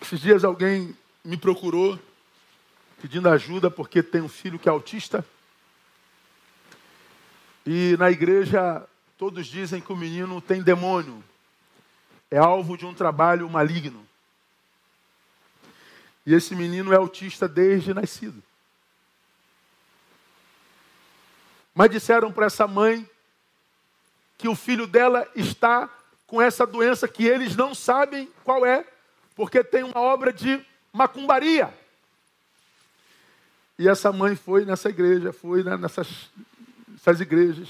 [0.00, 1.98] Esses dias alguém me procurou
[3.00, 5.24] pedindo ajuda porque tem um filho que é autista.
[7.66, 8.86] E na igreja
[9.16, 11.22] Todos dizem que o menino tem demônio,
[12.30, 14.06] é alvo de um trabalho maligno.
[16.26, 18.42] E esse menino é autista desde nascido.
[21.74, 23.08] Mas disseram para essa mãe
[24.36, 25.88] que o filho dela está
[26.26, 28.84] com essa doença que eles não sabem qual é,
[29.36, 31.72] porque tem uma obra de macumbaria.
[33.78, 36.30] E essa mãe foi nessa igreja, foi nessas,
[37.04, 37.68] nessas igrejas,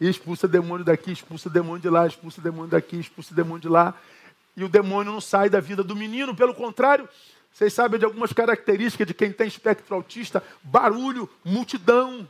[0.00, 3.94] expulsa demônio daqui, expulsa demônio de lá, expulsa demônio daqui, expulsa demônio de lá.
[4.56, 7.06] E o demônio não sai da vida do menino, pelo contrário,
[7.52, 12.28] vocês sabem de algumas características de quem tem espectro autista: barulho, multidão,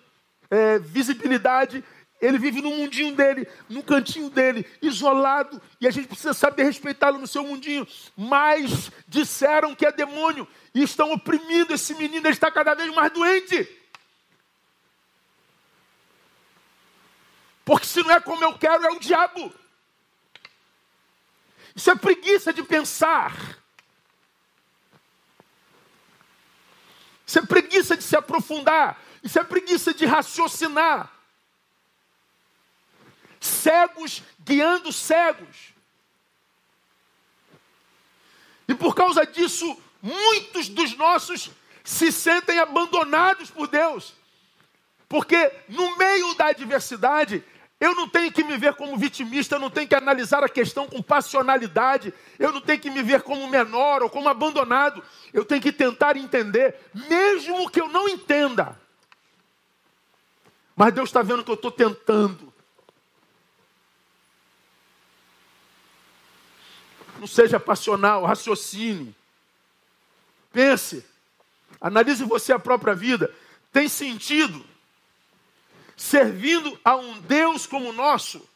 [0.50, 1.82] é, visibilidade.
[2.18, 7.18] Ele vive no mundinho dele, no cantinho dele, isolado, e a gente precisa saber respeitá-lo
[7.18, 7.86] no seu mundinho.
[8.16, 13.12] Mas disseram que é demônio e estão oprimindo esse menino, ele está cada vez mais
[13.12, 13.68] doente.
[17.66, 19.52] Porque se não é como eu quero, é o diabo.
[21.74, 23.34] Isso é preguiça de pensar.
[27.26, 29.02] Isso é preguiça de se aprofundar.
[29.20, 31.12] Isso é preguiça de raciocinar.
[33.40, 35.74] Cegos guiando cegos.
[38.68, 41.50] E por causa disso, muitos dos nossos
[41.82, 44.14] se sentem abandonados por Deus.
[45.08, 47.44] Porque no meio da adversidade,
[47.78, 50.86] eu não tenho que me ver como vitimista, eu não tenho que analisar a questão
[50.88, 55.02] com passionalidade, eu não tenho que me ver como menor ou como abandonado.
[55.32, 58.80] Eu tenho que tentar entender, mesmo que eu não entenda.
[60.74, 62.52] Mas Deus está vendo que eu estou tentando.
[67.18, 69.14] Não seja passional, raciocine.
[70.50, 71.04] Pense.
[71.78, 73.34] Analise você a própria vida.
[73.70, 74.64] Tem sentido?
[75.96, 78.46] Servindo a um Deus como o nosso,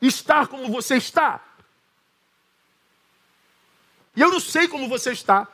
[0.00, 1.42] estar como você está.
[4.14, 5.48] E eu não sei como você está.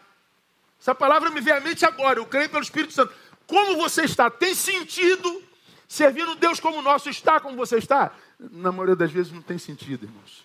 [0.80, 3.14] Essa palavra me vem à mente agora, eu creio pelo Espírito Santo.
[3.46, 4.28] Como você está?
[4.28, 5.42] Tem sentido?
[5.88, 8.12] Servindo Deus como o nosso está como você está?
[8.38, 10.44] Na maioria das vezes não tem sentido, irmãos.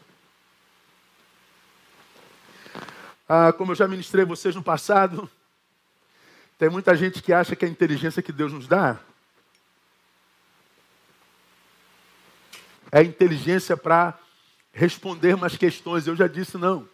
[3.27, 5.29] Ah, como eu já ministrei vocês no passado,
[6.59, 8.99] tem muita gente que acha que a inteligência que Deus nos dá
[12.91, 14.17] é a inteligência para
[14.73, 16.07] responder mais questões.
[16.07, 16.87] Eu já disse não.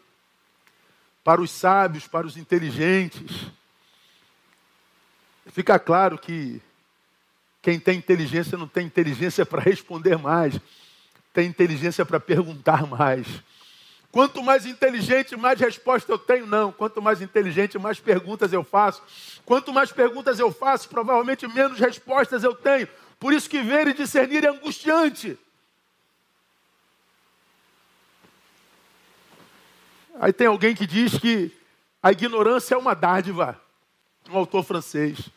[1.24, 3.48] Para os sábios, para os inteligentes,
[5.48, 6.62] fica claro que
[7.62, 10.58] quem tem inteligência não tem inteligência para responder mais,
[11.34, 13.28] tem inteligência para perguntar mais.
[14.10, 16.72] Quanto mais inteligente, mais resposta eu tenho, não.
[16.72, 19.04] Quanto mais inteligente, mais perguntas eu faço.
[19.46, 22.88] Quanto mais perguntas eu faço, provavelmente menos respostas eu tenho.
[23.20, 25.38] Por isso que ver e discernir é angustiante.
[30.20, 31.52] Aí tem alguém que diz que
[32.02, 33.60] a ignorância é uma dádiva.
[34.30, 35.30] Um autor francês.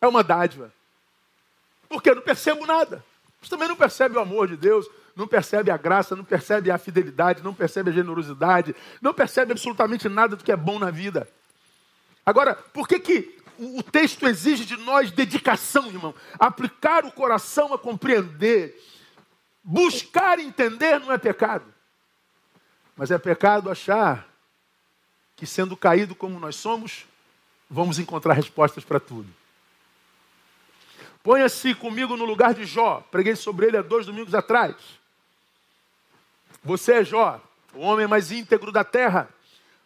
[0.00, 0.72] É uma dádiva.
[1.88, 3.04] Porque não percebo nada.
[3.40, 4.86] Você também não percebe o amor de Deus,
[5.16, 10.08] não percebe a graça, não percebe a fidelidade, não percebe a generosidade, não percebe absolutamente
[10.08, 11.28] nada do que é bom na vida.
[12.26, 16.14] Agora, por que, que o texto exige de nós dedicação, irmão?
[16.38, 18.78] Aplicar o coração a compreender.
[19.64, 21.64] Buscar entender não é pecado.
[22.98, 24.28] Mas é pecado achar
[25.36, 27.06] que, sendo caído como nós somos,
[27.70, 29.32] vamos encontrar respostas para tudo.
[31.22, 33.06] Ponha-se comigo no lugar de Jó.
[33.08, 34.74] Preguei sobre ele há dois domingos atrás.
[36.64, 37.40] Você é Jó,
[37.72, 39.28] o homem mais íntegro da terra.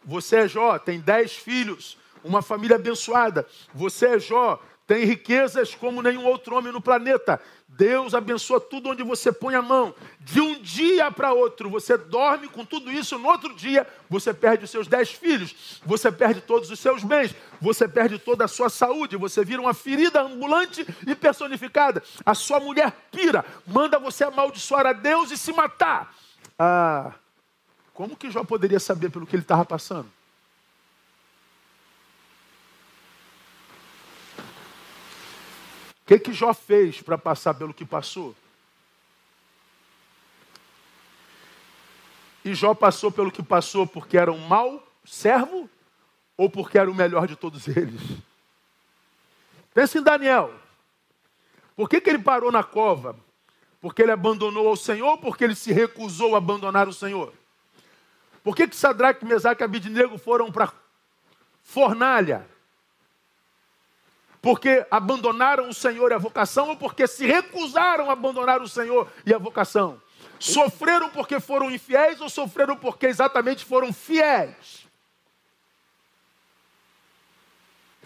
[0.03, 3.47] Você é Jó, tem dez filhos, uma família abençoada.
[3.75, 7.39] Você é Jó, tem riquezas como nenhum outro homem no planeta.
[7.67, 9.95] Deus abençoa tudo onde você põe a mão.
[10.19, 13.17] De um dia para outro, você dorme com tudo isso.
[13.17, 15.81] No outro dia, você perde os seus dez filhos.
[15.85, 17.33] Você perde todos os seus bens.
[17.61, 19.17] Você perde toda a sua saúde.
[19.17, 22.03] Você vira uma ferida ambulante e personificada.
[22.25, 26.13] A sua mulher pira, manda você amaldiçoar a Deus e se matar.
[26.59, 27.13] Ah,
[27.93, 30.11] como que Jó poderia saber pelo que ele estava passando?
[36.03, 38.35] O que, que Jó fez para passar pelo que passou?
[42.43, 45.69] E Jó passou pelo que passou porque era um mau servo
[46.35, 48.01] ou porque era o melhor de todos eles?
[49.73, 50.53] Pense em Daniel.
[51.73, 53.15] Por que, que ele parou na cova?
[53.79, 57.33] Porque ele abandonou o Senhor ou porque ele se recusou a abandonar o Senhor?
[58.43, 60.71] Por que, que Sadraque, Mesaque e Abidnego foram para
[61.63, 62.45] fornalha?
[64.43, 69.09] Porque abandonaram o Senhor e a vocação ou porque se recusaram a abandonar o Senhor
[69.25, 70.01] e a vocação?
[70.37, 74.85] Sofreram porque foram infiéis ou sofreram porque exatamente foram fiéis?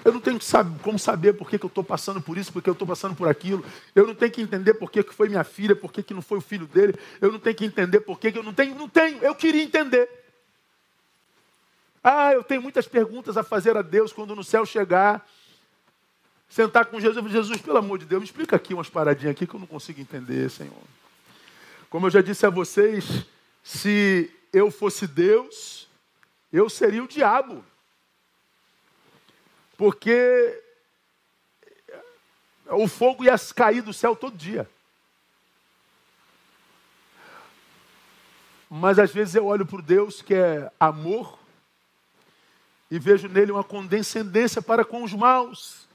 [0.05, 0.39] Eu não tenho
[0.83, 3.65] como saber por que, eu estou passando por isso, porque eu estou passando por aquilo.
[3.95, 6.21] Eu não tenho que entender por que, que foi minha filha, por que, que não
[6.21, 6.93] foi o filho dele.
[7.19, 8.75] Eu não tenho que entender por que, que eu não tenho.
[8.75, 10.07] Não tenho, eu queria entender.
[12.03, 15.27] Ah, eu tenho muitas perguntas a fazer a Deus quando no céu chegar
[16.49, 19.53] sentar com Jesus, Jesus, pelo amor de Deus, me explica aqui umas paradinhas aqui que
[19.53, 20.73] eu não consigo entender, Senhor.
[21.89, 23.25] Como eu já disse a vocês,
[23.63, 25.87] se eu fosse Deus,
[26.51, 27.63] eu seria o diabo.
[29.77, 30.63] Porque
[32.69, 34.69] o fogo ia cair do céu todo dia.
[38.69, 41.39] Mas às vezes eu olho para o Deus que é amor
[42.91, 45.86] e vejo nele uma condescendência para com os maus.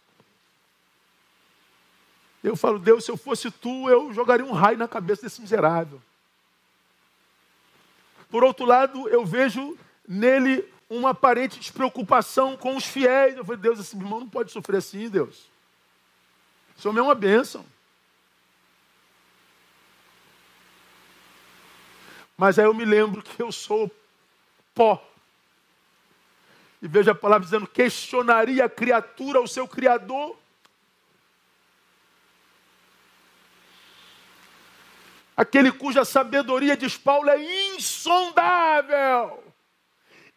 [2.42, 6.02] Eu falo, Deus, se eu fosse tu, eu jogaria um raio na cabeça desse miserável.
[8.28, 9.78] Por outro lado, eu vejo
[10.08, 13.36] nele uma aparente despreocupação com os fiéis.
[13.36, 15.48] Eu falei, Deus, esse irmão não pode sofrer assim, Deus.
[16.76, 17.64] Isso é uma bênção.
[22.36, 23.90] Mas aí eu me lembro que eu sou
[24.74, 25.00] pó.
[26.82, 30.36] E vejo a palavra dizendo: questionaria a criatura ao seu Criador.
[35.36, 39.42] Aquele cuja sabedoria, diz Paulo, é insondável,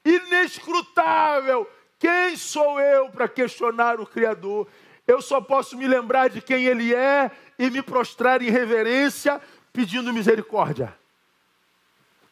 [0.03, 1.69] inescrutável.
[1.99, 4.67] Quem sou eu para questionar o Criador?
[5.07, 9.41] Eu só posso me lembrar de quem Ele é e me prostrar em reverência,
[9.71, 10.95] pedindo misericórdia.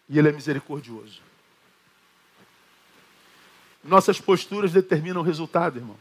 [0.10, 1.22] E Ele é misericordioso.
[3.84, 5.98] Nossas posturas determinam o resultado, irmão.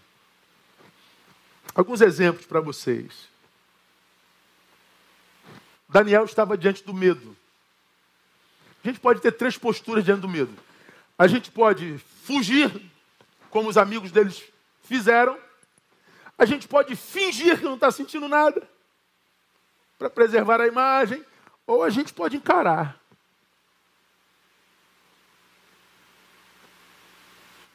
[1.75, 3.32] Alguns exemplos para vocês.
[5.93, 7.37] Daniel estava diante do medo.
[8.83, 10.53] A gente pode ter três posturas diante do medo.
[11.19, 12.91] A gente pode fugir,
[13.51, 14.43] como os amigos deles
[14.83, 15.39] fizeram.
[16.39, 18.67] A gente pode fingir que não está sentindo nada,
[19.99, 21.23] para preservar a imagem.
[21.67, 22.99] Ou a gente pode encarar.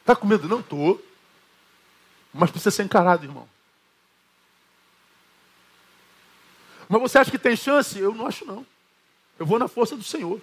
[0.02, 0.48] Está com medo?
[0.48, 1.02] Não estou.
[2.34, 3.48] Mas precisa ser encarado, irmão.
[6.88, 8.00] Mas você acha que tem chance?
[8.00, 8.66] Eu não acho não.
[9.38, 10.42] Eu vou na força do Senhor.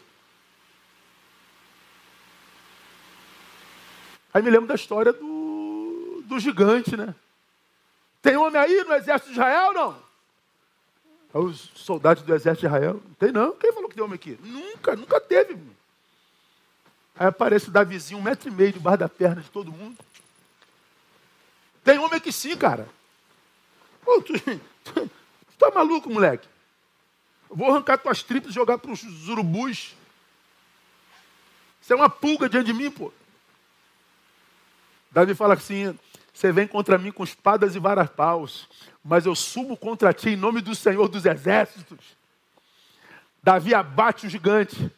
[4.33, 7.15] Aí me lembro da história do, do gigante, né?
[8.21, 10.05] Tem homem aí no exército de Israel não?
[11.33, 13.01] Os soldados do exército de Israel.
[13.05, 13.53] Não tem não.
[13.53, 14.39] Quem falou que tem homem aqui?
[14.43, 15.55] Nunca, nunca teve.
[17.17, 19.97] Aí aparece o Davizinho, um metro e meio debaixo da perna de todo mundo.
[21.85, 22.89] Tem homem aqui sim, cara.
[24.05, 24.33] Pô, tu,
[24.85, 25.11] tu
[25.59, 26.49] tá maluco, moleque?
[27.49, 29.95] Vou arrancar tuas tripas e jogar para os urubus.
[31.81, 33.13] Isso é uma pulga diante de mim, pô.
[35.11, 35.97] Davi fala assim:
[36.33, 38.69] você vem contra mim com espadas e varas paus,
[39.05, 42.17] mas eu subo contra ti em nome do Senhor dos Exércitos.
[43.41, 44.91] Davi abate o gigante.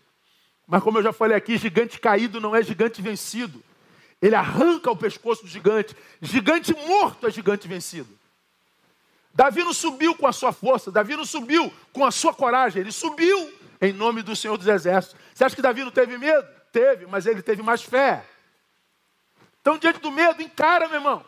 [0.66, 3.62] Mas como eu já falei aqui, gigante caído não é gigante vencido.
[4.22, 5.94] Ele arranca o pescoço do gigante.
[6.22, 8.15] Gigante morto é gigante vencido.
[9.36, 12.90] Davi não subiu com a sua força, Davi não subiu com a sua coragem, ele
[12.90, 15.20] subiu em nome do Senhor dos Exércitos.
[15.34, 16.48] Você acha que Davi não teve medo?
[16.72, 18.24] Teve, mas ele teve mais fé.
[19.60, 21.22] Então, diante do medo, encara, meu irmão.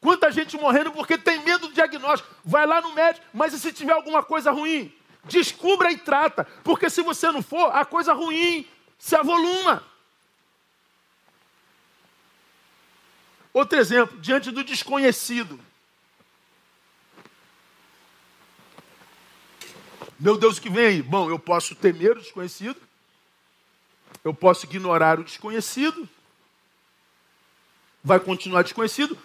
[0.00, 2.32] Quanta gente morrendo porque tem medo do diagnóstico.
[2.44, 4.94] Vai lá no médico, mas e se tiver alguma coisa ruim?
[5.24, 8.64] Descubra e trata, porque se você não for, a coisa ruim
[8.96, 9.82] se avoluma.
[13.52, 15.58] Outro exemplo, diante do desconhecido.
[20.18, 21.00] Meu Deus, que vem?
[21.00, 22.76] Bom, eu posso temer o desconhecido,
[24.24, 26.08] eu posso ignorar o desconhecido,
[28.02, 29.16] vai continuar desconhecido,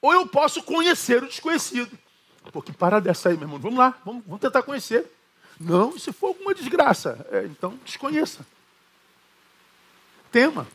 [0.00, 1.98] ou eu posso conhecer o desconhecido.
[2.52, 3.58] Pô, que parada dessa aí, meu irmão?
[3.58, 5.04] Vamos lá, vamos, vamos tentar conhecer.
[5.58, 8.46] Não, se for alguma desgraça, é, então desconheça.
[10.30, 10.68] Tema.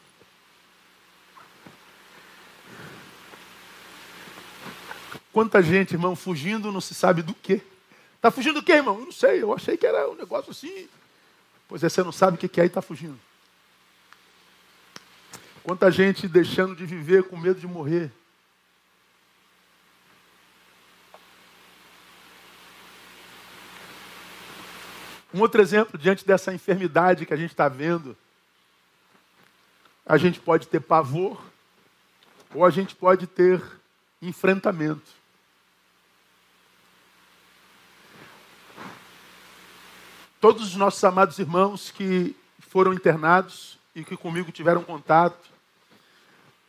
[5.31, 7.61] Quanta gente, irmão, fugindo não se sabe do quê.
[8.23, 8.97] Está fugindo do quê, irmão?
[8.99, 10.87] Eu não sei, eu achei que era um negócio assim.
[11.67, 13.19] Pois é, você não sabe o que é e está fugindo.
[15.61, 18.09] Quanta gente deixando de viver com medo de morrer.
[25.33, 28.15] Um outro exemplo, diante dessa enfermidade que a gente está vendo,
[30.05, 31.43] a gente pode ter pavor
[32.55, 33.61] ou a gente pode ter
[34.21, 35.22] enfrentamento.
[40.43, 45.49] Todos os nossos amados irmãos que foram internados e que comigo tiveram contato,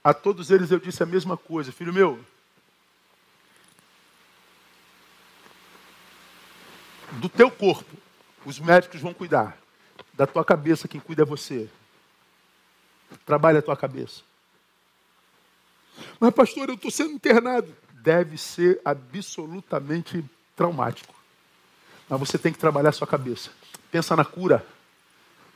[0.04, 2.24] a todos eles eu disse a mesma coisa, filho meu.
[7.14, 7.96] Do teu corpo,
[8.46, 9.58] os médicos vão cuidar.
[10.12, 11.68] Da tua cabeça, quem cuida é você.
[13.26, 14.22] Trabalha a tua cabeça.
[16.20, 17.74] Mas, pastor, eu estou sendo internado.
[17.90, 21.23] Deve ser absolutamente traumático.
[22.08, 23.50] Mas você tem que trabalhar a sua cabeça.
[23.90, 24.64] Pensa na cura.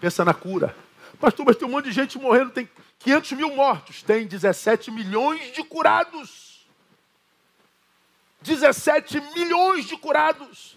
[0.01, 0.75] Pensa na cura.
[1.21, 2.69] Pastor, mas tem um monte de gente morrendo, tem
[3.01, 6.67] 500 mil mortos, tem 17 milhões de curados.
[8.43, 10.77] 17 milhões de curados.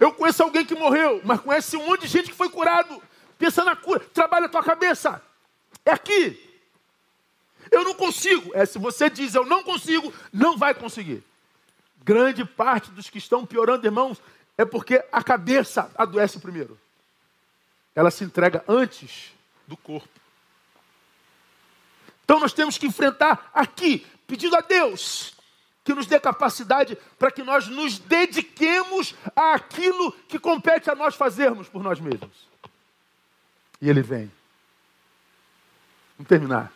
[0.00, 3.00] Eu conheço alguém que morreu, mas conhece um monte de gente que foi curado.
[3.38, 5.22] Pensa na cura, trabalha a tua cabeça.
[5.84, 6.50] É aqui.
[7.70, 8.50] Eu não consigo.
[8.54, 11.22] É, se você diz eu não consigo, não vai conseguir.
[12.04, 14.20] Grande parte dos que estão piorando, irmãos,
[14.58, 16.78] é porque a cabeça adoece primeiro.
[17.94, 19.32] Ela se entrega antes
[19.66, 20.08] do corpo.
[22.24, 25.34] Então nós temos que enfrentar aqui, pedindo a Deus
[25.84, 31.68] que nos dê capacidade para que nós nos dediquemos àquilo que compete a nós fazermos
[31.68, 32.48] por nós mesmos.
[33.80, 34.30] E ele vem.
[36.16, 36.72] Vamos terminar.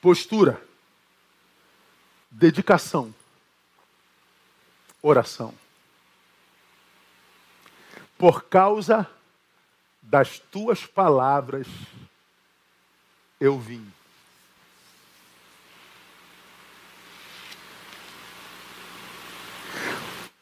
[0.00, 0.62] Postura
[2.30, 3.14] dedicação,
[5.02, 5.54] oração.
[8.16, 9.10] Por causa
[10.02, 11.66] das tuas palavras
[13.40, 13.92] eu vim.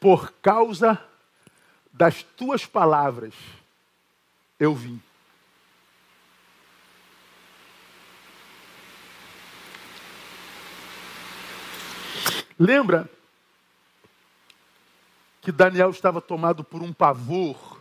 [0.01, 1.03] Por causa
[1.93, 3.34] das tuas palavras
[4.59, 5.01] eu vim.
[12.59, 13.09] Lembra
[15.40, 17.80] que Daniel estava tomado por um pavor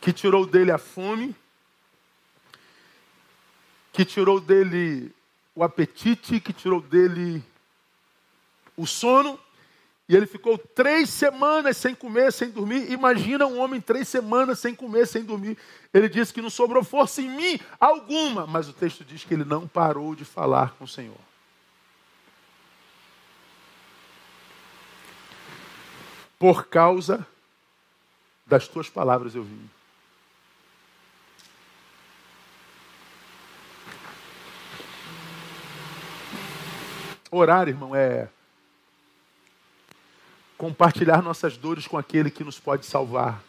[0.00, 1.34] que tirou dele a fome,
[3.92, 5.12] que tirou dele
[5.54, 7.42] o apetite, que tirou dele
[8.76, 9.38] o sono,
[10.08, 12.90] e ele ficou três semanas sem comer, sem dormir.
[12.90, 15.56] Imagina um homem três semanas sem comer, sem dormir.
[15.94, 19.44] Ele disse que não sobrou força em mim alguma, mas o texto diz que ele
[19.44, 21.29] não parou de falar com o Senhor.
[26.40, 27.26] Por causa
[28.46, 29.68] das tuas palavras eu vim.
[37.30, 38.26] Orar, irmão, é
[40.56, 43.42] compartilhar nossas dores com aquele que nos pode salvar.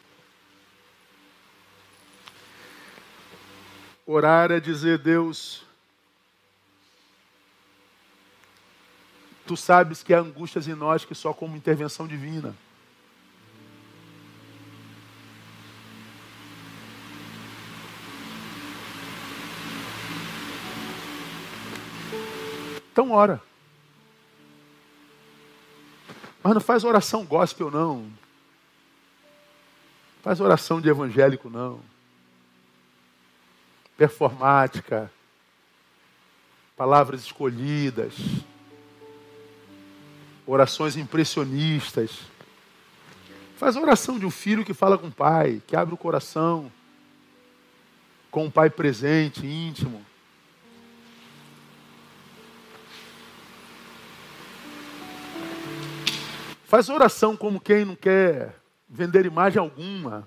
[4.06, 5.64] Orar é dizer, Deus,
[9.48, 12.54] tu sabes que há angústias em nós que só como intervenção divina.
[23.02, 23.41] Então ora.
[26.43, 28.08] Mas não faz oração gospel, não.
[30.22, 31.80] Faz oração de evangélico, não.
[33.97, 35.12] Performática.
[36.78, 38.14] Palavras escolhidas.
[40.45, 42.20] Orações impressionistas.
[43.58, 46.72] Faz oração de um filho que fala com o pai, que abre o coração
[48.30, 50.06] com o pai presente, íntimo.
[56.72, 58.56] Faz oração como quem não quer
[58.88, 60.26] vender imagem alguma.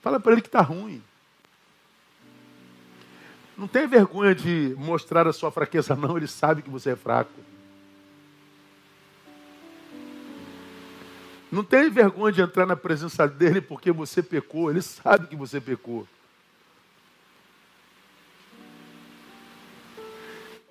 [0.00, 1.02] Fala para ele que está ruim.
[3.58, 6.16] Não tem vergonha de mostrar a sua fraqueza, não.
[6.16, 7.32] Ele sabe que você é fraco.
[11.50, 14.70] Não tem vergonha de entrar na presença dele porque você pecou.
[14.70, 16.06] Ele sabe que você pecou.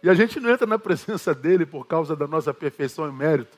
[0.02, 3.58] E a gente não entra na presença dele por causa da nossa perfeição e mérito.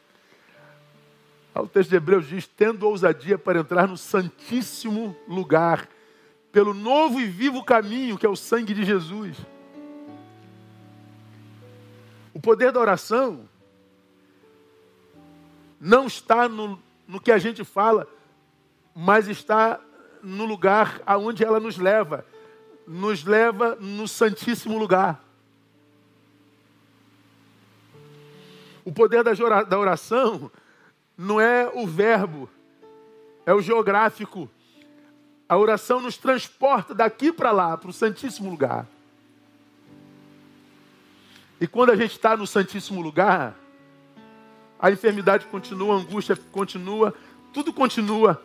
[1.53, 5.87] O texto de Hebreus diz: tendo ousadia para entrar no santíssimo lugar,
[6.51, 9.37] pelo novo e vivo caminho que é o sangue de Jesus.
[12.33, 13.47] O poder da oração
[15.79, 18.07] não está no, no que a gente fala,
[18.95, 19.79] mas está
[20.23, 22.25] no lugar aonde ela nos leva.
[22.87, 25.23] Nos leva no santíssimo lugar.
[28.83, 30.51] O poder da oração
[31.17, 32.49] não é o verbo,
[33.45, 34.49] é o geográfico.
[35.47, 38.87] A oração nos transporta daqui para lá, para o Santíssimo Lugar.
[41.59, 43.55] E quando a gente está no Santíssimo Lugar,
[44.79, 47.13] a enfermidade continua, a angústia continua,
[47.53, 48.41] tudo continua,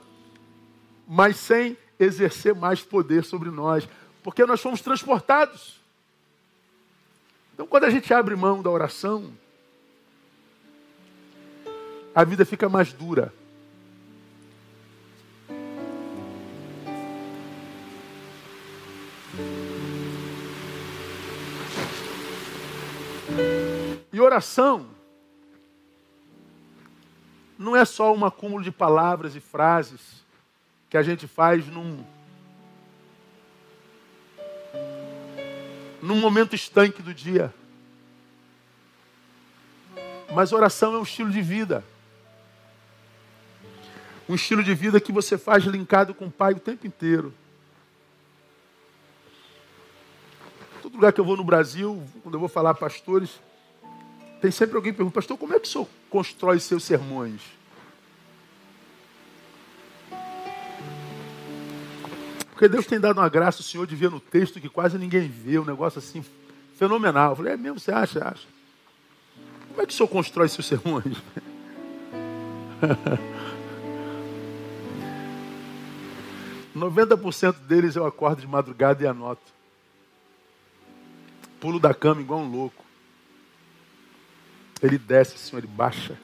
[1.09, 3.89] mas sem exercer mais poder sobre nós,
[4.22, 5.80] porque nós fomos transportados.
[7.55, 9.32] Então, quando a gente abre mão da oração,
[12.17, 13.31] a vida fica mais dura.
[24.11, 24.89] E oração
[27.59, 30.25] não é só um acúmulo de palavras e frases
[30.89, 32.03] que a gente faz num
[36.01, 37.53] num momento estanque do dia.
[40.35, 41.85] Mas oração é um estilo de vida.
[44.29, 47.33] Um estilo de vida que você faz linkado com o Pai o tempo inteiro.
[50.83, 53.41] Todo lugar que eu vou no Brasil, quando eu vou falar a pastores,
[54.41, 57.41] tem sempre alguém que pergunta, pastor, como é que o senhor constrói seus sermões?
[62.57, 65.29] Porque Deus tem dado uma graça, o Senhor, de ver no texto que quase ninguém
[65.29, 66.24] vê, um negócio assim
[66.74, 67.33] fenomenal.
[67.33, 68.27] Eu falei, é mesmo, você acha?
[68.27, 68.47] Acha.
[69.68, 71.05] Como é que o senhor constrói seus sermões?
[76.77, 79.41] 90% deles eu acordo de madrugada e anoto.
[81.59, 82.85] Pulo da cama igual um louco.
[84.83, 86.18] Ele desce, Senhor, ele baixa.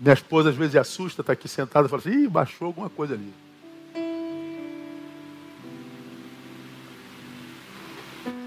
[0.00, 3.14] Minha esposa às vezes assusta, está aqui sentada e fala assim, Ih, baixou alguma coisa
[3.14, 3.32] ali.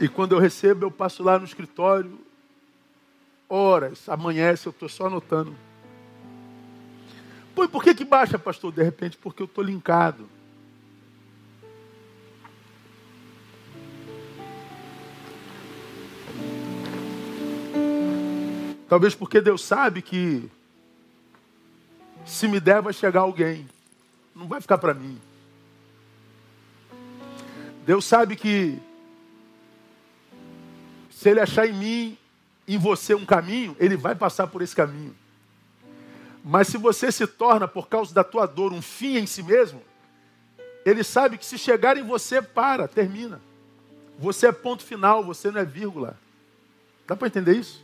[0.01, 2.20] E quando eu recebo, eu passo lá no escritório,
[3.47, 5.55] horas, amanhece, eu estou só anotando.
[7.62, 8.72] Pô, por que, que baixa, pastor?
[8.72, 10.28] De repente, porque eu estou linkado.
[18.89, 20.49] Talvez porque Deus sabe que
[22.26, 23.70] Se me der, vai chegar alguém.
[24.36, 25.22] Não vai ficar para mim.
[27.86, 28.80] Deus sabe que
[31.12, 32.18] se Ele achar em mim,
[32.68, 35.20] em você um caminho, Ele vai passar por esse caminho.
[36.44, 39.82] Mas se você se torna, por causa da tua dor, um fim em si mesmo,
[40.86, 43.39] Ele sabe que se chegar em você, para, termina.
[44.18, 46.18] Você é ponto final, você não é vírgula.
[47.08, 47.84] Dá para entender isso?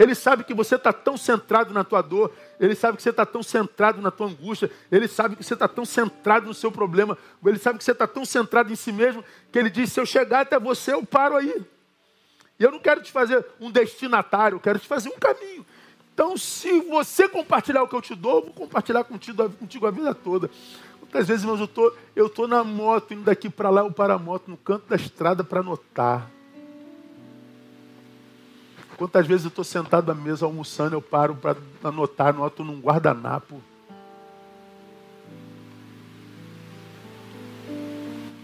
[0.00, 3.26] Ele sabe que você está tão centrado na tua dor, ele sabe que você está
[3.26, 7.18] tão centrado na tua angústia, ele sabe que você está tão centrado no seu problema,
[7.44, 9.22] ele sabe que você está tão centrado em si mesmo,
[9.52, 11.62] que ele diz: se eu chegar até você, eu paro aí.
[12.60, 15.64] E eu não quero te fazer um destinatário, eu quero te fazer um caminho.
[16.12, 19.90] Então, se você compartilhar o que eu te dou, eu vou compartilhar contigo, contigo a
[19.90, 20.50] vida toda.
[21.00, 24.12] Muitas vezes, irmãos, eu tô, estou tô na moto, indo daqui para lá, ou para
[24.12, 26.30] a moto, no canto da estrada para anotar.
[28.98, 33.62] Quantas vezes eu estou sentado à mesa almoçando, eu paro para anotar, anoto num guardanapo.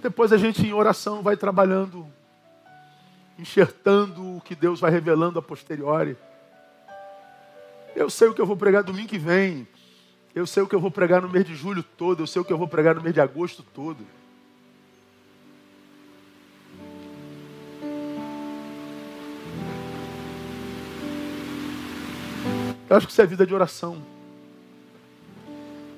[0.01, 2.07] Depois a gente, em oração, vai trabalhando,
[3.39, 6.17] enxertando o que Deus vai revelando a posteriori.
[7.95, 9.67] Eu sei o que eu vou pregar domingo que vem.
[10.35, 12.23] Eu sei o que eu vou pregar no mês de julho todo.
[12.23, 14.05] Eu sei o que eu vou pregar no mês de agosto todo.
[22.89, 24.01] Eu acho que isso é vida de oração.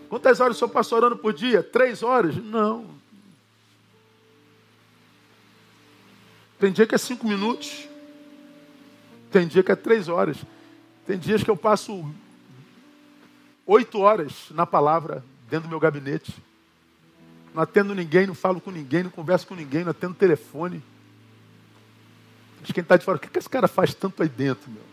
[0.09, 1.63] Quantas horas o senhor passa orando por dia?
[1.63, 2.37] Três horas?
[2.37, 2.98] Não.
[6.59, 7.89] Tem dia que é cinco minutos.
[9.31, 10.37] Tem dia que é três horas.
[11.07, 12.13] Tem dias que eu passo
[13.67, 16.35] oito horas na palavra dentro do meu gabinete.
[17.55, 20.83] Não atendo ninguém, não falo com ninguém, não converso com ninguém, não atendo telefone.
[22.61, 24.89] Mas quem está de fora, o que esse cara faz tanto aí dentro, meu?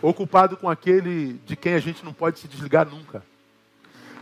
[0.00, 3.22] ocupado com aquele de quem a gente não pode se desligar nunca.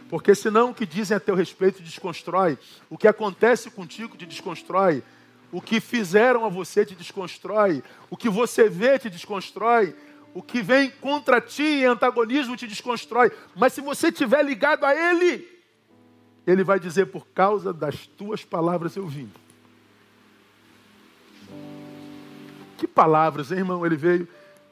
[0.09, 5.03] Porque senão o que dizem a teu respeito desconstrói, o que acontece contigo te desconstrói,
[5.51, 9.95] o que fizeram a você te desconstrói, o que você vê te desconstrói,
[10.33, 13.33] o que vem contra ti em antagonismo te desconstrói.
[13.55, 15.49] Mas se você estiver ligado a Ele,
[16.47, 19.33] Ele vai dizer: por causa das tuas palavras eu vim.
[22.77, 23.85] Que palavras, hein, irmão?
[23.87, 24.29] Ele veio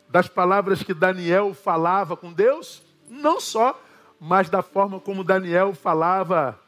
[0.08, 3.82] das palavras que Daniel falava com Deus, não só,
[4.26, 6.58] mas da forma como Daniel falava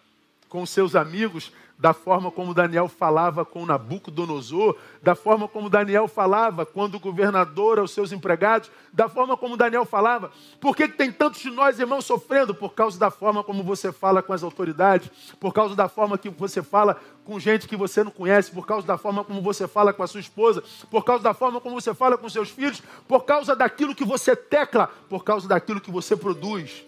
[0.47, 6.67] com seus amigos, da forma como Daniel falava com Nabucodonosor, da forma como Daniel falava
[6.67, 10.31] quando o governador aos seus empregados, da forma como Daniel falava.
[10.61, 12.55] Por que tem tantos de nós, irmãos, sofrendo?
[12.55, 16.29] Por causa da forma como você fala com as autoridades, por causa da forma que
[16.29, 19.95] você fala com gente que você não conhece, por causa da forma como você fala
[19.95, 23.25] com a sua esposa, por causa da forma como você fala com seus filhos, por
[23.25, 26.85] causa daquilo que você tecla, por causa daquilo que você produz.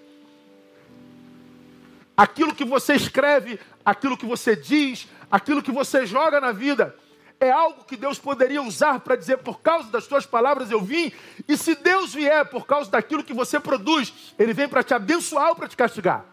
[2.18, 6.92] Aquilo que você escreve, aquilo que você diz, aquilo que você joga na vida,
[7.38, 11.12] é algo que Deus poderia usar para dizer: por causa das tuas palavras eu vim.
[11.46, 15.50] E se Deus vier por causa daquilo que você produz, Ele vem para te abençoar
[15.50, 16.24] ou para te castigar.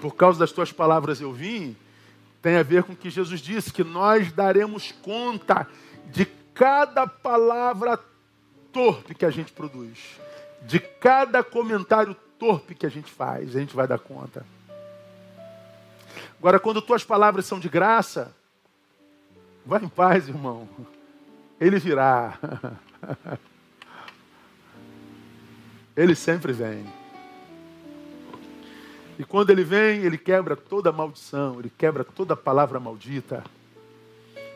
[0.00, 1.76] Por causa das tuas palavras eu vim,
[2.42, 5.68] tem a ver com o que Jesus disse: que nós daremos conta
[6.06, 7.96] de cada palavra
[8.76, 10.20] torpe que a gente produz,
[10.60, 14.44] de cada comentário torpe que a gente faz, a gente vai dar conta.
[16.38, 18.36] Agora, quando tuas palavras são de graça,
[19.64, 20.68] vai em paz, irmão.
[21.58, 22.38] Ele virá.
[25.96, 26.84] Ele sempre vem.
[29.18, 33.42] E quando ele vem, ele quebra toda maldição, ele quebra toda palavra maldita,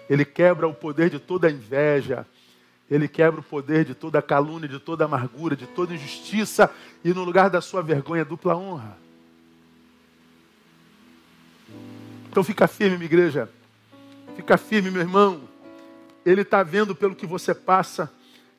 [0.06, 2.26] ele quebra o poder de toda inveja,
[2.91, 6.68] ele quebra o poder de toda calúnia, de toda amargura, de toda injustiça
[7.05, 8.99] e no lugar da sua vergonha, dupla honra.
[12.28, 13.49] Então fica firme, minha igreja.
[14.34, 15.43] Fica firme, meu irmão.
[16.26, 18.12] Ele está vendo pelo que você passa.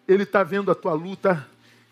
[0.07, 1.45] Ele está vendo a tua luta.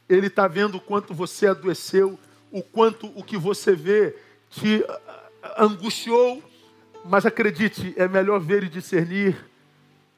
[0.07, 2.17] Ele está vendo o quanto você adoeceu.
[2.51, 4.15] O quanto o que você vê
[4.49, 4.83] te
[5.57, 6.43] angustiou.
[7.05, 9.48] Mas acredite, é melhor ver e discernir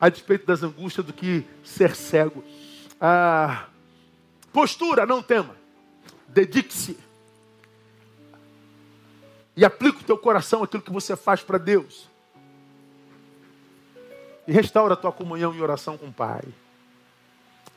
[0.01, 2.43] a despeito das angústias do que ser cego.
[2.99, 3.67] Ah,
[4.51, 5.55] postura, não tema.
[6.27, 6.97] Dedique-se.
[9.55, 12.09] E aplique o teu coração aquilo que você faz para Deus.
[14.47, 16.41] E restaura a tua comunhão e oração com o Pai.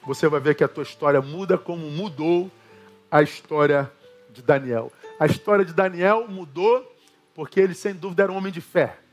[0.06, 2.50] Você vai ver que a tua história muda como mudou
[3.10, 3.92] a história
[4.30, 4.90] de Daniel.
[5.20, 6.90] A história de Daniel mudou
[7.34, 9.03] porque ele sem dúvida era um homem de fé.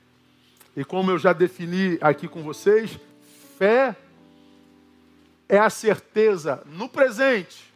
[0.76, 2.98] E como eu já defini aqui com vocês,
[3.58, 3.96] fé
[5.50, 7.72] é a certeza no presente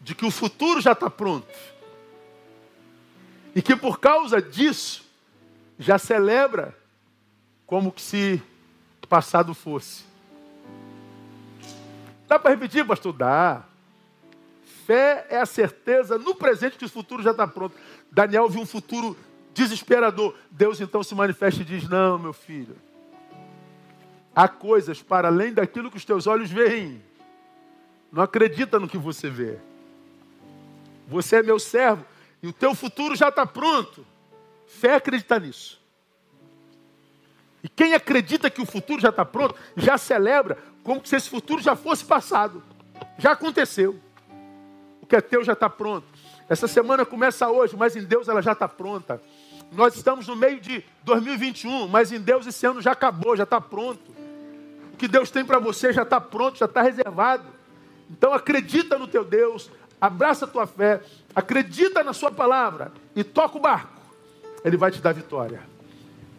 [0.00, 1.48] de que o futuro já está pronto.
[3.54, 5.04] E que por causa disso
[5.78, 6.76] já celebra
[7.66, 8.42] como que se
[9.08, 10.04] passado fosse.
[12.28, 13.12] Dá para repetir, pastor?
[13.14, 13.64] Dá.
[14.86, 17.74] Fé é a certeza no presente que o futuro já está pronto.
[18.10, 19.16] Daniel viu um futuro
[19.58, 20.34] desesperador.
[20.50, 22.76] Deus então se manifesta e diz: Não, meu filho,
[24.34, 27.02] há coisas para além daquilo que os teus olhos veem.
[28.12, 29.58] Não acredita no que você vê.
[31.08, 32.04] Você é meu servo
[32.42, 34.06] e o teu futuro já está pronto.
[34.66, 35.80] Fé acredita nisso.
[37.62, 41.60] E quem acredita que o futuro já está pronto, já celebra como se esse futuro
[41.60, 42.62] já fosse passado.
[43.18, 43.98] Já aconteceu.
[45.02, 46.06] O que é teu já está pronto.
[46.48, 49.20] Essa semana começa hoje, mas em Deus ela já está pronta.
[49.72, 53.60] Nós estamos no meio de 2021, mas em Deus esse ano já acabou, já está
[53.60, 54.00] pronto.
[54.92, 57.44] O que Deus tem para você já está pronto, já está reservado.
[58.10, 61.02] Então acredita no teu Deus, abraça a tua fé,
[61.34, 64.00] acredita na sua palavra e toca o barco.
[64.64, 65.60] Ele vai te dar vitória.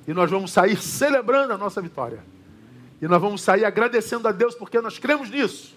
[0.07, 2.23] E nós vamos sair celebrando a nossa vitória.
[3.01, 5.75] E nós vamos sair agradecendo a Deus porque nós cremos nisso.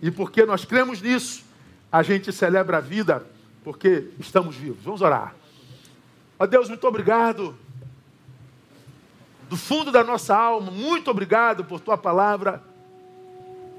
[0.00, 1.44] E porque nós cremos nisso,
[1.90, 3.26] a gente celebra a vida
[3.62, 4.84] porque estamos vivos.
[4.84, 5.34] Vamos orar.
[6.38, 7.56] Ó Deus, muito obrigado.
[9.48, 12.62] Do fundo da nossa alma, muito obrigado por tua palavra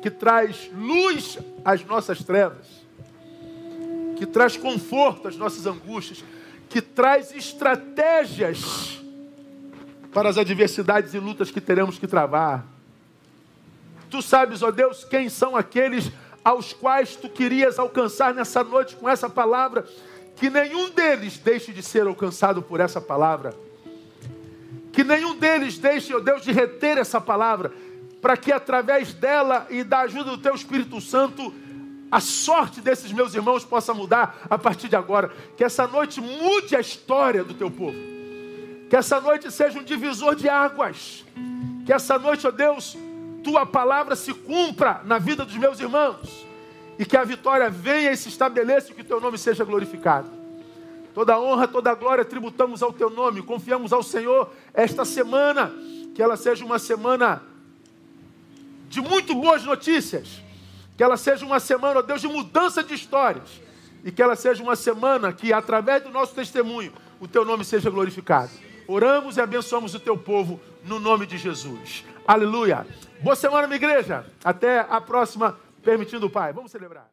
[0.01, 2.68] que traz luz às nossas trevas,
[4.18, 6.24] que traz conforto às nossas angústias,
[6.70, 9.01] que traz estratégias
[10.14, 12.66] para as adversidades e lutas que teremos que travar.
[14.10, 16.12] Tu sabes, ó Deus, quem são aqueles
[16.43, 19.86] aos quais tu querias alcançar nessa noite com essa palavra,
[20.36, 23.55] que nenhum deles deixe de ser alcançado por essa palavra.
[24.91, 27.71] Que nenhum deles deixe, ó Deus, de reter essa palavra,
[28.21, 31.53] para que através dela e da ajuda do teu Espírito Santo,
[32.11, 35.31] a sorte desses meus irmãos possa mudar a partir de agora.
[35.57, 37.97] Que essa noite mude a história do teu povo.
[38.89, 41.25] Que essa noite seja um divisor de águas.
[41.86, 42.97] Que essa noite, ó Deus,
[43.43, 46.44] tua palavra se cumpra na vida dos meus irmãos
[46.97, 50.29] e que a vitória venha e se estabeleça e que o teu nome seja glorificado.
[51.13, 55.71] Toda honra, toda glória tributamos ao teu nome, confiamos ao Senhor esta semana,
[56.13, 57.41] que ela seja uma semana
[58.89, 60.41] de muito boas notícias,
[60.97, 63.61] que ela seja uma semana, ó Deus, de mudança de histórias,
[64.03, 67.89] e que ela seja uma semana que, através do nosso testemunho, o teu nome seja
[67.89, 68.51] glorificado.
[68.87, 72.05] Oramos e abençoamos o teu povo no nome de Jesus.
[72.27, 72.85] Aleluia.
[73.21, 74.25] Boa semana, minha igreja.
[74.43, 76.51] Até a próxima, permitindo o Pai.
[76.51, 77.09] Vamos celebrar.